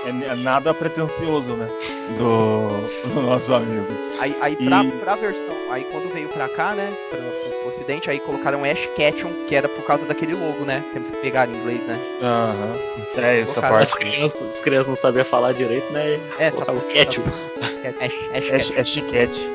É, 0.06 0.32
é, 0.32 0.36
nada 0.36 0.72
pretencioso, 0.72 1.54
né? 1.54 1.68
Do, 2.16 3.08
do 3.12 3.22
nosso 3.22 3.52
amigo. 3.52 3.86
Aí, 4.20 4.36
aí 4.40 4.56
pra, 4.56 4.84
e... 4.84 4.90
pra 4.92 5.16
versão, 5.16 5.55
aí 5.70 5.84
quando 5.90 6.12
veio 6.12 6.28
pra 6.28 6.48
cá, 6.48 6.74
né? 6.74 6.92
Pra, 7.10 7.18
pro 7.18 7.68
ocidente, 7.68 8.10
aí 8.10 8.20
colocaram 8.20 8.64
Ash 8.64 8.86
Ketchum, 8.96 9.32
que 9.46 9.54
era 9.54 9.68
por 9.68 9.84
causa 9.84 10.04
daquele 10.04 10.34
logo, 10.34 10.64
né? 10.64 10.82
Temos 10.92 11.10
que 11.10 11.16
pegar 11.18 11.48
em 11.48 11.56
inglês, 11.56 11.80
né? 11.86 11.98
Aham. 12.22 12.72
Uhum. 12.72 13.22
É, 13.22 13.40
essa 13.40 13.60
parte. 13.60 13.82
As 13.82 13.94
crianças, 13.94 14.48
as 14.48 14.60
crianças 14.60 14.88
não 14.88 14.96
sabiam 14.96 15.24
falar 15.24 15.52
direito, 15.52 15.92
né? 15.92 16.18
É, 16.38 16.50
só 16.50 16.72
o 16.72 16.80
Ketchum. 16.92 17.22
Ash, 17.22 18.14
Ash, 18.34 18.52
Ash, 18.52 18.78
Ash 18.78 18.94
Cat. 19.10 19.50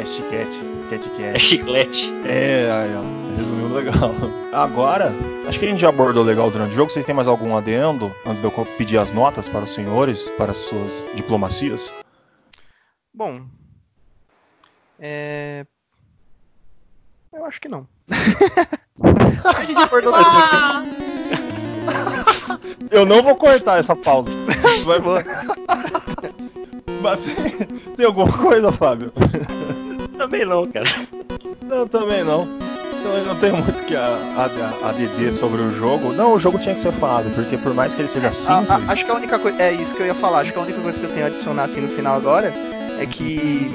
Ash 0.00 0.22
Cat. 0.30 0.80
Cat 0.90 1.08
Cat. 1.10 1.22
É 1.34 1.38
chiclete. 1.38 2.12
É, 2.26 2.70
aí, 2.70 2.90
ó. 2.96 3.36
Resumiu 3.36 3.68
legal. 3.74 4.14
Agora, 4.52 5.12
acho 5.48 5.58
que 5.58 5.66
a 5.66 5.68
gente 5.68 5.80
já 5.80 5.88
abordou 5.88 6.24
legal 6.24 6.50
durante 6.50 6.72
o 6.72 6.76
jogo. 6.76 6.90
Vocês 6.90 7.04
têm 7.04 7.14
mais 7.14 7.28
algum 7.28 7.56
adendo 7.56 8.12
antes 8.26 8.40
de 8.40 8.46
eu 8.46 8.66
pedir 8.76 8.98
as 8.98 9.12
notas 9.12 9.48
para 9.48 9.64
os 9.64 9.70
senhores, 9.70 10.28
para 10.30 10.52
as 10.52 10.58
suas 10.58 11.06
diplomacias? 11.14 11.92
Bom, 13.14 13.42
é... 15.00 15.64
eu 17.32 17.44
acho 17.46 17.60
que 17.60 17.68
não. 17.68 17.88
a 18.10 19.64
gente 19.64 19.80
Eu 22.90 23.06
não 23.06 23.22
vou 23.22 23.34
cortar 23.36 23.78
essa 23.78 23.96
pausa. 23.96 24.30
Vai... 24.84 25.00
tem 27.96 28.04
alguma 28.04 28.30
coisa, 28.30 28.70
Fábio? 28.70 29.12
Também 30.18 30.44
não, 30.44 30.66
cara. 30.66 30.88
Não, 31.64 31.88
também 31.88 32.22
não. 32.22 32.46
Então 33.00 33.16
eu 33.16 33.24
não 33.24 33.36
tenho 33.36 33.56
muito 33.56 33.82
que 33.86 33.96
ADD 33.96 35.32
sobre 35.32 35.62
o 35.62 35.72
jogo. 35.72 36.12
Não, 36.12 36.34
o 36.34 36.38
jogo 36.38 36.58
tinha 36.58 36.74
que 36.74 36.82
ser 36.82 36.92
falado, 36.92 37.34
porque 37.34 37.56
por 37.56 37.72
mais 37.72 37.94
que 37.94 38.02
ele 38.02 38.08
seja 38.08 38.30
simples. 38.30 38.70
A, 38.70 38.74
a, 38.74 38.92
acho 38.92 39.06
que 39.06 39.10
a 39.10 39.14
única 39.14 39.38
coisa. 39.38 39.62
É 39.62 39.72
isso 39.72 39.94
que 39.94 40.02
eu 40.02 40.06
ia 40.06 40.14
falar. 40.14 40.40
Acho 40.40 40.52
que 40.52 40.58
a 40.58 40.62
única 40.62 40.80
coisa 40.82 40.98
que 40.98 41.04
eu 41.04 41.10
tenho 41.10 41.24
a 41.24 41.28
adicionar 41.28 41.64
assim 41.64 41.80
no 41.80 41.88
final 41.88 42.16
agora 42.16 42.52
é 42.98 43.06
que. 43.06 43.72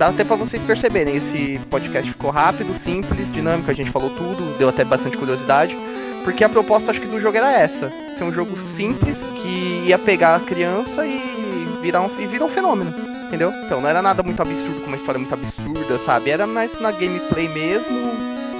Dá 0.00 0.08
até 0.08 0.24
pra 0.24 0.34
vocês 0.34 0.62
perceberem, 0.62 1.16
esse 1.16 1.60
podcast 1.68 2.10
ficou 2.10 2.30
rápido, 2.30 2.72
simples, 2.82 3.30
dinâmico, 3.34 3.70
a 3.70 3.74
gente 3.74 3.90
falou 3.90 4.08
tudo, 4.08 4.56
deu 4.56 4.70
até 4.70 4.82
bastante 4.82 5.18
curiosidade. 5.18 5.76
Porque 6.24 6.42
a 6.42 6.48
proposta 6.48 6.90
acho 6.90 7.02
que 7.02 7.06
do 7.06 7.20
jogo 7.20 7.36
era 7.36 7.52
essa. 7.52 7.92
Ser 8.16 8.24
um 8.24 8.32
jogo 8.32 8.56
simples 8.74 9.18
que 9.42 9.84
ia 9.84 9.98
pegar 9.98 10.36
a 10.36 10.40
criança 10.40 11.04
e 11.04 11.68
virar 11.82 12.00
um, 12.00 12.10
e 12.18 12.26
virar 12.26 12.46
um 12.46 12.48
fenômeno. 12.48 12.94
Entendeu? 13.26 13.52
Então 13.66 13.82
não 13.82 13.90
era 13.90 14.00
nada 14.00 14.22
muito 14.22 14.40
absurdo, 14.40 14.80
com 14.80 14.86
uma 14.86 14.96
história 14.96 15.18
muito 15.18 15.34
absurda, 15.34 15.98
sabe? 16.06 16.30
Era 16.30 16.46
mais 16.46 16.80
na 16.80 16.92
gameplay 16.92 17.48
mesmo, 17.48 18.14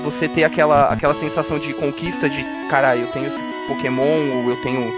você 0.05 0.29
ter 0.29 0.45
aquela, 0.45 0.89
aquela 0.89 1.15
sensação 1.15 1.59
de 1.59 1.73
conquista 1.73 2.29
de, 2.29 2.45
cara, 2.69 2.95
eu 2.99 3.07
tenho 3.13 3.29
esse 3.29 3.67
Pokémon, 3.67 4.43
ou 4.45 4.51
eu 4.51 4.57
tenho, 4.63 4.93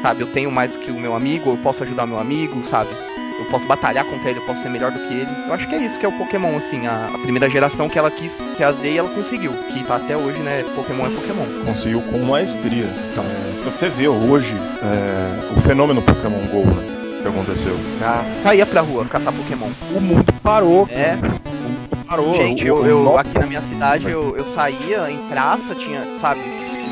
sabe, 0.00 0.20
eu 0.20 0.28
tenho 0.28 0.52
mais 0.52 0.70
do 0.70 0.78
que 0.78 0.92
o 0.92 1.00
meu 1.00 1.16
amigo, 1.16 1.50
ou 1.50 1.56
eu 1.56 1.62
posso 1.64 1.82
ajudar 1.82 2.06
meu 2.06 2.20
amigo, 2.20 2.62
sabe? 2.70 2.90
Eu 3.38 3.44
posso 3.46 3.66
batalhar 3.66 4.04
contra 4.04 4.30
ele, 4.30 4.40
eu 4.40 4.44
posso 4.44 4.62
ser 4.62 4.68
melhor 4.68 4.90
do 4.90 4.98
que 4.98 5.14
ele. 5.14 5.30
Eu 5.46 5.54
acho 5.54 5.68
que 5.68 5.74
é 5.74 5.78
isso 5.78 5.98
que 5.98 6.04
é 6.04 6.08
o 6.08 6.18
Pokémon, 6.18 6.56
assim, 6.56 6.86
a, 6.86 7.10
a 7.14 7.18
primeira 7.18 7.48
geração 7.48 7.88
que 7.88 7.98
ela 7.98 8.10
quis 8.10 8.32
trazer 8.56 8.92
e 8.92 8.98
ela 8.98 9.08
conseguiu. 9.08 9.52
Que 9.72 9.84
tá 9.84 9.96
até 9.96 10.16
hoje, 10.16 10.38
né? 10.38 10.64
Pokémon 10.74 11.06
é 11.06 11.10
Pokémon. 11.10 11.64
Conseguiu 11.64 12.02
com 12.02 12.18
maestria. 12.18 12.86
Então, 13.12 13.24
é, 13.24 13.70
você 13.70 13.88
vê 13.88 14.08
hoje 14.08 14.54
é, 14.82 15.56
o 15.56 15.60
fenômeno 15.60 16.02
Pokémon 16.02 16.46
GO, 16.50 16.64
né? 16.66 16.98
que 17.22 17.28
aconteceu? 17.28 17.76
Ah, 18.02 18.24
saía 18.42 18.66
pra 18.66 18.80
rua 18.80 19.04
caçar 19.04 19.32
Pokémon. 19.32 19.68
O 19.94 20.00
mundo 20.00 20.32
parou. 20.42 20.88
É. 20.90 21.14
O 21.14 21.68
mundo 21.68 22.06
parou. 22.06 22.36
Gente, 22.36 22.66
eu, 22.66 22.84
eu 22.86 23.18
aqui 23.18 23.38
na 23.38 23.46
minha 23.46 23.62
cidade 23.62 24.08
eu, 24.08 24.36
eu 24.36 24.44
saía 24.54 25.10
em 25.10 25.18
praça, 25.28 25.74
tinha, 25.74 26.04
sabe? 26.20 26.40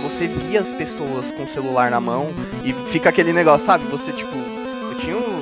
Você 0.03 0.27
via 0.27 0.61
as 0.61 0.69
pessoas 0.69 1.31
com 1.37 1.45
o 1.45 1.49
celular 1.49 1.91
na 1.91 2.01
mão 2.01 2.29
e 2.65 2.73
fica 2.91 3.09
aquele 3.09 3.33
negócio, 3.33 3.67
sabe? 3.67 3.85
Você 3.87 4.13
tipo, 4.13 4.37
eu 4.37 4.99
tinha, 4.99 5.17
uns 5.17 5.36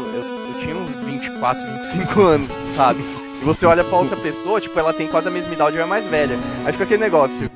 24, 1.34 1.62
25 1.92 2.22
anos, 2.22 2.50
sabe? 2.76 3.04
E 3.40 3.44
você 3.44 3.66
olha 3.66 3.84
pra 3.84 3.98
outra 3.98 4.16
pessoa, 4.16 4.60
tipo, 4.60 4.78
ela 4.78 4.92
tem 4.92 5.08
quase 5.08 5.28
a 5.28 5.30
mesma 5.30 5.52
idade 5.52 5.76
ou 5.76 5.82
é 5.82 5.86
mais 5.86 6.04
velha. 6.06 6.38
Aí 6.64 6.72
fica 6.72 6.84
aquele 6.84 7.02
negócio. 7.02 7.50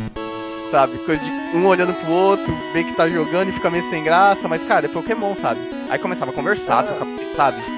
sabe? 0.71 0.99
Coisa 0.99 1.23
de 1.23 1.57
um 1.57 1.67
olhando 1.67 1.95
pro 1.95 2.13
outro, 2.13 2.55
ver 2.73 2.85
que 2.85 2.95
tá 2.95 3.09
jogando 3.09 3.49
e 3.49 3.53
fica 3.53 3.71
meio 3.71 3.89
sem 3.89 4.05
graça, 4.05 4.47
mas 4.49 4.63
cara, 4.67 4.87
é 4.87 4.89
Pokémon, 4.89 5.35
sabe? 5.41 5.61
Aí 5.89 5.99
começava 5.99 6.31
a 6.31 6.35
conversar, 6.35 6.83
trocar, 6.83 7.07
sabe? 7.37 7.78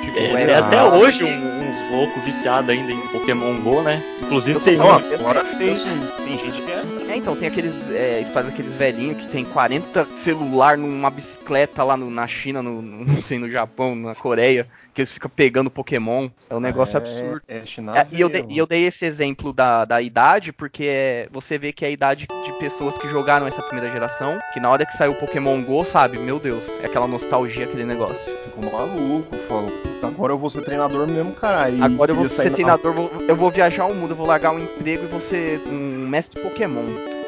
Tipo, 0.00 0.18
é, 0.18 0.42
é 0.44 0.54
até 0.54 0.82
hoje 0.82 1.24
um, 1.24 1.60
uns 1.60 1.90
loucos 1.90 2.22
viciados 2.24 2.70
ainda 2.70 2.92
em 2.92 3.00
Pokémon 3.08 3.60
GO, 3.60 3.82
né? 3.82 4.02
Inclusive 4.22 4.60
tem 4.60 4.80
um. 4.80 4.90
Agora 4.90 5.44
tem, 5.44 5.76
tem 5.76 6.38
gente 6.38 6.62
que 6.62 6.70
é. 6.70 6.82
É, 7.08 7.16
então, 7.16 7.36
tem 7.36 7.48
aqueles. 7.48 7.74
É, 7.90 8.20
histórias 8.20 8.50
daqueles 8.52 8.72
velhinhos 8.74 9.18
que 9.18 9.28
tem 9.28 9.44
40 9.44 10.06
celular 10.18 10.78
numa 10.78 11.10
bicicleta 11.10 11.82
lá 11.82 11.96
no, 11.96 12.10
na 12.10 12.26
China, 12.26 12.62
no, 12.62 12.80
no, 12.80 13.04
não 13.04 13.22
sei, 13.22 13.38
no 13.38 13.50
Japão, 13.50 13.94
na 13.94 14.14
Coreia 14.14 14.66
que 14.92 15.00
eles 15.00 15.12
ficam 15.12 15.30
pegando 15.30 15.70
Pokémon. 15.70 16.28
É 16.48 16.54
um 16.54 16.60
negócio 16.60 16.96
é, 16.96 16.98
absurdo. 16.98 17.42
É, 17.48 17.58
é, 17.58 18.06
e, 18.12 18.20
eu 18.20 18.28
de, 18.28 18.44
e 18.48 18.58
eu 18.58 18.66
dei 18.66 18.86
esse 18.86 19.04
exemplo 19.04 19.52
da, 19.52 19.84
da 19.84 20.02
idade, 20.02 20.52
porque 20.52 20.84
é, 20.84 21.28
você 21.30 21.58
vê 21.58 21.72
que 21.72 21.84
é 21.84 21.88
a 21.88 21.90
idade 21.90 22.26
de 22.26 22.52
pessoas 22.58 22.98
que 22.98 23.08
jogaram 23.08 23.46
essa 23.46 23.62
primeira 23.62 23.90
geração, 23.92 24.38
que 24.52 24.60
na 24.60 24.68
hora 24.68 24.84
que 24.84 24.96
saiu 24.96 25.12
o 25.12 25.16
Pokémon 25.16 25.62
GO, 25.62 25.84
sabe, 25.84 26.18
meu 26.18 26.38
Deus, 26.38 26.64
é 26.82 26.86
aquela 26.86 27.06
nostalgia, 27.06 27.64
aquele 27.64 27.84
negócio. 27.84 28.39
Ficou 28.50 28.72
maluco, 28.72 29.36
falou, 29.48 29.72
agora 30.02 30.32
eu 30.32 30.38
vou 30.38 30.50
ser 30.50 30.62
treinador 30.62 31.06
mesmo, 31.06 31.32
caralho. 31.32 31.82
Agora 31.84 32.10
eu 32.10 32.16
vou 32.16 32.28
ser 32.28 32.50
treinador, 32.50 32.92
vou, 32.92 33.10
eu 33.28 33.36
vou 33.36 33.50
viajar 33.50 33.86
o 33.86 33.94
mundo, 33.94 34.10
eu 34.10 34.16
vou 34.16 34.26
largar 34.26 34.52
um 34.52 34.58
emprego 34.58 35.04
e 35.04 35.06
vou 35.06 35.20
ser 35.20 35.60
um 35.68 36.08
mestre 36.08 36.42
Pokémon. 36.42 36.82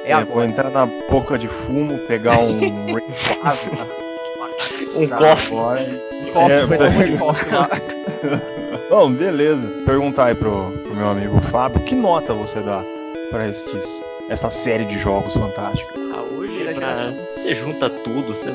É, 0.04 0.10
é 0.10 0.12
agora. 0.14 0.34
vou 0.34 0.44
entrar 0.44 0.70
na 0.70 0.86
boca 1.08 1.38
de 1.38 1.46
fumo, 1.46 1.96
pegar 2.08 2.38
um 2.38 2.58
um 4.96 5.08
cofre 5.08 6.02
é, 6.34 6.64
um 6.64 7.18
copo 7.18 7.54
lá. 7.56 7.68
Bom, 8.90 9.12
beleza. 9.12 9.66
Perguntar 9.86 10.26
aí 10.26 10.34
pro, 10.34 10.72
pro, 10.84 10.94
meu 10.94 11.08
amigo 11.08 11.40
Fábio, 11.40 11.80
que 11.80 11.94
nota 11.94 12.32
você 12.32 12.60
dá 12.60 12.82
para 13.30 13.48
estes, 13.48 14.02
esta 14.28 14.50
série 14.50 14.84
de 14.84 14.98
jogos 14.98 15.34
fantásticos? 15.34 15.94
Ah, 16.12 16.22
hoje 16.36 16.64
pra... 16.74 17.12
você 17.34 17.54
junta 17.54 17.88
tudo, 17.88 18.34
você 18.34 18.50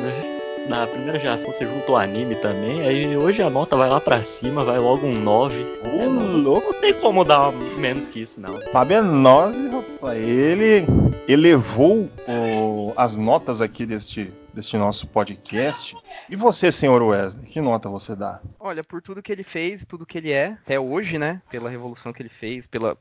na 0.68 0.86
primeira 0.86 1.20
geração 1.20 1.52
você 1.52 1.66
junta 1.66 1.92
o 1.92 1.96
anime 1.96 2.36
também, 2.36 2.82
aí 2.82 3.16
hoje 3.16 3.42
a 3.42 3.50
nota 3.50 3.76
vai 3.76 3.90
lá 3.90 4.00
pra 4.00 4.22
cima, 4.22 4.64
vai 4.64 4.80
logo 4.80 5.06
um 5.06 5.20
9. 5.20 5.56
Ô, 5.84 6.02
é, 6.02 6.06
louco! 6.06 6.74
Não 6.74 6.82
tem 6.82 6.94
como 6.94 7.24
dar 7.24 7.52
menos 7.78 8.08
que 8.08 8.22
isso, 8.22 8.40
não. 8.40 8.60
Fábio 8.72 8.98
é 8.98 9.02
9, 9.02 9.70
rapaz. 9.70 10.22
Ele 10.22 10.86
elevou 11.28 12.10
o, 12.28 12.94
as 12.96 13.18
notas 13.18 13.62
aqui 13.62 13.86
deste, 13.86 14.34
deste 14.54 14.78
nosso 14.78 15.08
podcast 15.08 15.96
e 16.30 16.36
você, 16.36 16.72
senhor 16.72 17.02
Wesley, 17.02 17.46
que 17.46 17.62
nota 17.62 17.88
você 17.88 18.14
dá? 18.14 18.42
Olha, 18.60 18.84
por 18.84 19.02
tudo 19.02 19.22
que 19.22 19.32
ele 19.32 19.44
fez, 19.44 19.86
tudo 19.86 20.06
que 20.06 20.18
ele 20.18 20.32
é, 20.32 20.58
até 20.62 20.78
hoje, 20.78 21.18
né? 21.18 21.42
Pela 21.50 21.70
revolução 21.70 22.12
que 22.12 22.22
ele 22.22 22.30
fez, 22.30 22.68
pela. 22.68 22.98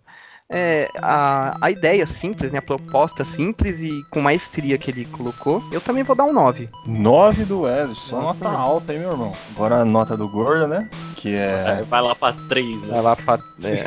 É, 0.48 0.88
a, 1.02 1.56
a 1.60 1.70
ideia 1.72 2.06
simples, 2.06 2.52
né, 2.52 2.58
a 2.58 2.62
proposta 2.62 3.24
simples 3.24 3.80
e 3.80 3.90
com 4.10 4.20
maestria 4.20 4.78
que 4.78 4.92
ele 4.92 5.04
colocou, 5.06 5.60
eu 5.72 5.80
também 5.80 6.04
vou 6.04 6.14
dar 6.14 6.24
um 6.24 6.32
9. 6.32 6.68
9 6.86 7.44
do 7.44 7.62
Wesley, 7.62 7.96
só 7.96 8.20
nota 8.20 8.48
alta, 8.48 8.92
hein, 8.92 9.00
meu 9.00 9.10
irmão? 9.10 9.32
Agora 9.54 9.80
a 9.80 9.84
nota 9.84 10.16
do 10.16 10.28
Gordo, 10.28 10.68
né? 10.68 10.88
Que 11.16 11.34
é. 11.34 11.80
é 11.80 11.84
vai 11.88 12.00
lá 12.00 12.14
pra 12.14 12.32
3, 12.48 12.80
né? 12.82 12.88
Vai 12.90 13.02
lá 13.02 13.16
pra. 13.16 13.40
É. 13.64 13.84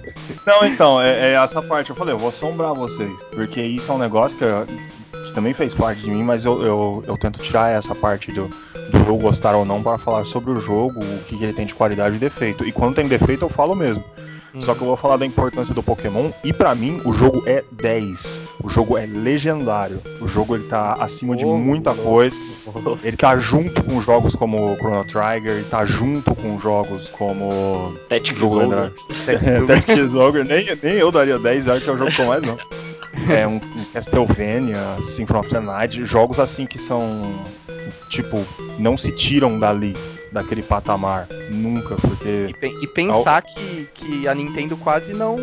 Não, 0.46 0.66
então, 0.66 1.00
é, 1.00 1.32
é, 1.32 1.34
essa 1.34 1.60
parte, 1.60 1.90
eu 1.90 1.96
falei, 1.96 2.14
eu 2.14 2.18
vou 2.18 2.30
assombrar 2.30 2.74
vocês. 2.74 3.12
Porque 3.30 3.60
isso 3.60 3.92
é 3.92 3.94
um 3.94 3.98
negócio 3.98 4.38
que, 4.38 4.44
eu, 4.44 4.66
que 4.66 5.32
também 5.34 5.52
fez 5.52 5.74
parte 5.74 6.00
de 6.00 6.10
mim, 6.10 6.22
mas 6.22 6.46
eu, 6.46 6.62
eu, 6.62 7.04
eu 7.06 7.18
tento 7.18 7.38
tirar 7.40 7.70
essa 7.70 7.94
parte 7.94 8.32
do 8.32 8.48
do 8.88 8.98
eu 9.06 9.16
gostar 9.16 9.54
ou 9.54 9.64
não 9.64 9.82
para 9.82 9.98
falar 9.98 10.24
sobre 10.24 10.50
o 10.50 10.60
jogo, 10.60 11.00
o 11.00 11.18
que, 11.24 11.42
ele 11.42 11.52
tem 11.52 11.66
de 11.66 11.74
qualidade 11.74 12.16
e 12.16 12.18
defeito. 12.18 12.66
E 12.66 12.72
quando 12.72 12.94
tem 12.94 13.06
defeito 13.06 13.44
eu 13.44 13.48
falo 13.48 13.74
mesmo. 13.74 14.02
Uhum. 14.54 14.60
Só 14.62 14.74
que 14.74 14.80
eu 14.80 14.86
vou 14.86 14.96
falar 14.96 15.16
da 15.16 15.26
importância 15.26 15.74
do 15.74 15.82
Pokémon 15.82 16.30
e 16.42 16.52
para 16.52 16.74
mim 16.74 17.00
o 17.04 17.12
jogo 17.12 17.42
é 17.46 17.62
10. 17.70 18.40
O 18.62 18.68
jogo 18.68 18.96
é 18.96 19.06
legendário. 19.06 20.00
O 20.20 20.26
jogo 20.26 20.54
ele 20.54 20.64
tá 20.64 20.94
acima 20.94 21.34
oh, 21.34 21.36
de 21.36 21.44
muita 21.44 21.92
oh, 21.92 21.96
coisa. 21.96 22.38
Oh. 22.66 22.96
Ele 23.02 23.16
tá 23.16 23.36
junto 23.36 23.82
com 23.82 24.00
jogos 24.00 24.34
como 24.34 24.76
Chrono 24.76 25.04
Trigger, 25.04 25.56
ele 25.56 25.64
tá 25.64 25.84
junto 25.84 26.34
com 26.34 26.58
jogos 26.58 27.08
como 27.08 27.94
Tactics 28.08 28.42
Ogre. 28.42 28.92
Tactics 29.66 30.14
Ogre, 30.14 30.44
nem, 30.44 30.66
nem 30.82 30.94
eu 30.94 31.10
daria 31.10 31.38
10, 31.38 31.68
acho 31.68 31.84
que 31.84 31.90
é 31.90 31.92
o 31.92 31.96
jogo 31.96 32.10
que 32.10 32.20
eu 32.20 32.26
mais 32.26 32.42
não. 32.42 32.58
É 33.28 33.46
um, 33.46 33.56
um 33.56 33.84
Castlevania, 33.92 34.78
Symphony 35.02 35.40
of 35.40 35.50
the 35.50 35.60
Night, 35.60 36.04
jogos 36.04 36.38
assim 36.38 36.66
que 36.66 36.78
são 36.78 37.22
tipo, 38.08 38.44
não 38.78 38.96
se 38.96 39.12
tiram 39.12 39.58
dali, 39.58 39.96
daquele 40.32 40.62
patamar. 40.62 41.26
Nunca, 41.50 41.96
porque. 41.96 42.54
E, 42.62 42.84
e 42.84 42.86
pensar 42.86 43.42
que, 43.42 43.88
que 43.94 44.28
a 44.28 44.34
Nintendo 44.34 44.76
quase 44.76 45.12
não. 45.12 45.36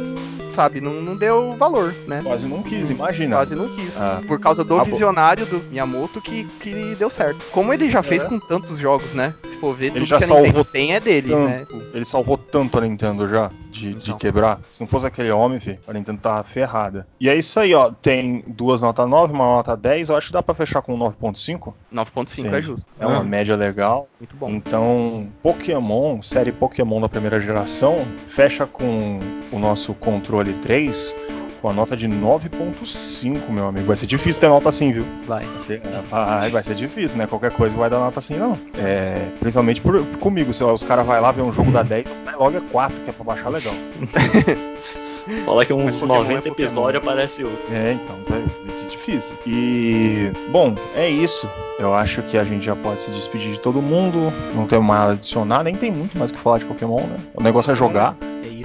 Sabe, 0.56 0.80
não, 0.80 0.94
não 1.02 1.18
deu 1.18 1.54
valor, 1.58 1.94
né? 2.08 2.22
Quase 2.24 2.48
não 2.48 2.64
quis, 2.64 2.90
imagina. 2.90 3.36
Quase 3.36 3.56
não 3.56 3.68
quis. 3.76 3.92
Ah. 3.98 4.22
Por 4.26 4.40
causa 4.40 4.64
do 4.64 4.80
ah, 4.80 4.86
visionário 4.86 5.46
do 5.46 5.60
Miyamoto 5.70 6.22
que, 6.22 6.46
que 6.62 6.96
deu 6.98 7.10
certo. 7.10 7.44
Como 7.52 7.74
ele 7.74 7.90
já 7.90 8.02
fez 8.02 8.24
é. 8.24 8.26
com 8.26 8.40
tantos 8.40 8.80
jogos, 8.80 9.12
né? 9.12 9.34
Se 9.44 9.58
for 9.58 9.76
ver, 9.76 9.88
ele 9.88 9.96
tudo 9.96 10.06
já 10.06 10.18
que 10.18 10.24
a 10.24 10.28
salvou 10.28 10.46
Nintendo 10.46 10.66
tem 10.66 10.94
é 10.94 11.00
dele, 11.02 11.30
tanto, 11.30 11.76
né? 11.76 11.88
Ele 11.94 12.06
salvou 12.06 12.38
tanto 12.38 12.78
a 12.78 12.82
Nintendo 12.82 13.28
já 13.28 13.52
de, 13.76 13.94
de 13.94 14.16
quebrar. 14.16 14.60
Se 14.72 14.82
não 14.82 14.88
fosse 14.88 15.06
aquele 15.06 15.32
homem, 15.32 15.60
filho, 15.60 15.80
a 15.88 15.94
Nintendo 15.94 16.20
tá 16.22 16.44
ferrada. 16.44 17.08
E 17.20 17.30
é 17.30 17.36
isso 17.36 17.60
aí, 17.60 17.74
ó. 17.74 17.92
Tem 17.92 18.44
duas 18.48 18.82
notas 18.82 19.08
9, 19.08 19.34
uma 19.34 19.46
nota 19.46 19.76
10. 19.76 20.10
Eu 20.10 20.16
acho 20.16 20.28
que 20.28 20.34
dá 20.34 20.42
pra 20.42 20.56
fechar 20.56 20.82
com 20.82 20.98
9.5. 20.98 21.74
9.5 21.94 22.54
é 22.54 22.62
justo. 22.62 22.88
É 23.00 23.06
uma 23.06 23.24
média 23.24 23.56
legal. 23.56 24.08
Muito 24.20 24.36
bom. 24.36 24.50
Então, 24.50 25.28
Pokémon, 25.44 26.22
série 26.22 26.52
Pokémon 26.52 27.02
da 27.02 27.10
primeira 27.10 27.40
geração, 27.40 28.06
fecha 28.30 28.66
com 28.66 29.20
o 29.52 29.60
nosso 29.60 29.94
controle 29.94 30.54
3 30.54 31.25
com 31.66 31.70
a 31.72 31.74
nota 31.74 31.98
de 31.98 32.08
9.5, 32.08 33.50
meu 33.50 33.68
amigo. 33.68 33.88
Vai 33.88 33.96
ser 33.96 34.06
difícil 34.06 34.40
ter 34.40 34.48
nota 34.50 34.70
assim, 34.70 34.92
viu? 34.92 35.04
Vai. 35.26 35.44
Vai 35.44 35.62
ser, 35.64 35.82
vai, 36.12 36.52
vai 36.52 36.64
ser 36.64 36.76
difícil, 36.76 37.18
né? 37.18 37.26
Qualquer 37.26 37.50
coisa 37.50 37.76
vai 37.76 37.90
dar 37.90 37.98
nota 37.98 38.20
assim, 38.20 38.36
não. 38.36 38.56
É, 38.78 39.20
principalmente 39.40 39.82
por, 39.82 40.06
comigo. 40.20 40.54
Se 40.54 40.64
os 40.64 40.84
caras 40.84 41.04
vão 41.08 41.20
lá 41.20 41.32
ver 41.32 41.42
um 41.42 41.52
jogo 41.52 41.72
da 41.72 41.82
10, 41.82 42.06
vai 42.24 42.36
logo 42.36 42.56
é 42.56 42.62
4, 42.72 42.96
que 43.04 43.10
é 43.10 43.14
pra 43.14 43.24
baixar 43.24 43.50
legal. 43.50 43.74
Só 45.44 45.56
daqui 45.56 45.74
uns 45.74 46.04
90 46.04 46.48
é 46.48 46.52
episódios 46.52 47.02
aparece 47.02 47.44
outro. 47.44 47.74
É, 47.74 47.94
então, 47.94 48.16
vai, 48.30 48.42
vai 48.42 48.76
ser 48.76 48.90
difícil. 48.90 49.36
E, 49.48 50.32
bom, 50.52 50.76
é 50.96 51.10
isso. 51.10 51.50
Eu 51.80 51.96
acho 51.96 52.22
que 52.22 52.38
a 52.38 52.44
gente 52.44 52.64
já 52.64 52.76
pode 52.76 53.02
se 53.02 53.10
despedir 53.10 53.54
de 53.54 53.60
todo 53.60 53.82
mundo. 53.82 54.32
Não 54.54 54.68
tem 54.68 54.78
mais 54.78 55.00
nada 55.00 55.12
a 55.14 55.16
adicionar, 55.16 55.64
nem 55.64 55.74
tem 55.74 55.92
muito 55.92 56.16
mais 56.16 56.30
o 56.30 56.36
que 56.36 56.40
falar 56.40 56.60
de 56.60 56.66
Pokémon, 56.66 57.02
né? 57.02 57.18
O 57.34 57.42
negócio 57.42 57.72
é 57.72 57.76
jogar. 57.76 58.16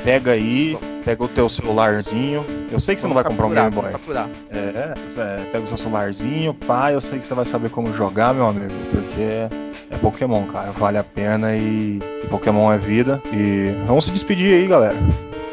Pega 0.05 0.33
aí, 0.33 0.79
pega 1.05 1.25
o 1.25 1.29
teu 1.29 1.49
celularzinho. 1.49 2.45
Eu 2.71 2.81
sei 2.81 2.95
que 2.95 3.01
você 3.01 3.07
não 3.07 3.15
vai 3.15 3.25
comprar 3.25 3.47
um 3.47 3.51
Game 3.51 3.71
Boy. 3.71 3.93
É, 4.51 4.95
é, 5.19 5.45
pega 5.53 5.65
o 5.65 5.67
seu 5.67 5.77
celularzinho, 5.77 6.55
pá, 6.55 6.93
eu 6.93 7.01
sei 7.01 7.19
que 7.19 7.27
você 7.27 7.35
vai 7.35 7.45
saber 7.45 7.71
como 7.71 7.93
jogar, 7.93 8.33
meu 8.33 8.47
amigo, 8.47 8.73
porque 8.91 9.49
é 9.91 9.97
Pokémon, 10.01 10.45
cara, 10.47 10.71
vale 10.71 10.99
a 10.99 11.05
pena 11.05 11.55
e, 11.55 11.99
e 12.23 12.27
Pokémon 12.29 12.73
é 12.73 12.79
vida. 12.79 13.21
E 13.33 13.75
vamos 13.87 14.07
se 14.07 14.11
despedir 14.11 14.55
aí, 14.55 14.67
galera. 14.67 14.97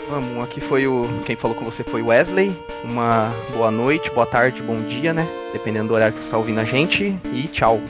Vamos, 0.09 0.43
aqui 0.43 0.61
foi 0.61 0.87
o. 0.87 1.05
Quem 1.25 1.35
falou 1.35 1.55
com 1.55 1.65
você 1.65 1.83
foi 1.83 2.01
o 2.01 2.07
Wesley. 2.07 2.55
Uma 2.83 3.29
boa 3.53 3.69
noite, 3.69 4.09
boa 4.11 4.25
tarde, 4.25 4.61
bom 4.61 4.79
dia, 4.83 5.13
né? 5.13 5.27
Dependendo 5.51 5.89
do 5.89 5.93
horário 5.95 6.13
que 6.13 6.19
você 6.19 6.27
está 6.27 6.37
ouvindo 6.37 6.59
a 6.59 6.63
gente. 6.63 7.19
E 7.33 7.43
tchau. 7.51 7.81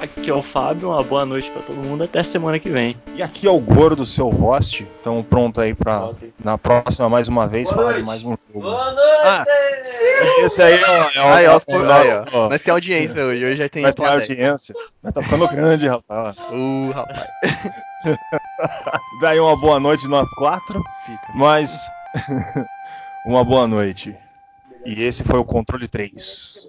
Aqui 0.00 0.28
é 0.28 0.34
o 0.34 0.42
Fábio, 0.42 0.90
uma 0.90 1.02
boa 1.02 1.24
noite 1.24 1.50
para 1.50 1.62
todo 1.62 1.76
mundo, 1.76 2.04
até 2.04 2.22
semana 2.22 2.58
que 2.58 2.68
vem. 2.68 2.96
E 3.14 3.22
aqui 3.22 3.46
é 3.46 3.50
o 3.50 3.58
Gordo, 3.58 4.04
seu 4.04 4.28
host. 4.28 4.82
Estamos 4.82 5.24
pronto 5.26 5.60
aí 5.60 5.74
para 5.74 6.10
na 6.42 6.58
próxima 6.58 7.08
mais 7.08 7.28
uma 7.28 7.46
vez 7.46 7.68
boa 7.68 7.76
falar 7.76 7.90
noite. 7.92 8.00
de 8.00 8.06
mais 8.06 8.22
um 8.24 8.30
jogo. 8.30 8.60
Boa 8.60 8.92
noite! 8.92 9.10
Ah, 9.24 9.44
esse 10.44 10.62
aí 10.62 10.74
é, 10.74 10.82
é 10.82 11.22
o. 11.22 11.34
Aí, 11.34 11.46
ó, 11.46 11.60
aí, 11.92 12.24
ó. 12.32 12.48
Mas 12.48 12.62
tem 12.62 12.72
audiência 12.72 13.24
hoje, 13.24 13.44
hoje 13.44 13.56
já 13.56 13.68
tem. 13.68 13.82
Mas 13.82 13.94
tem 13.94 14.06
audiência. 14.06 14.74
Mas 15.02 15.12
tá 15.12 15.22
ficando 15.22 15.48
grande, 15.48 15.88
rapaz. 15.88 16.36
Uh, 16.52 16.90
rapaz. 16.90 17.28
Daí 19.20 19.40
uma 19.40 19.56
boa 19.56 19.80
noite 19.80 20.06
nós 20.08 20.28
quatro. 20.34 20.82
Fica. 21.06 21.32
Mas 21.34 21.88
uma 23.26 23.44
boa 23.44 23.66
noite. 23.66 24.14
E 24.84 25.02
esse 25.02 25.24
foi 25.24 25.38
o 25.38 25.44
controle 25.44 25.88
3. 25.88 26.68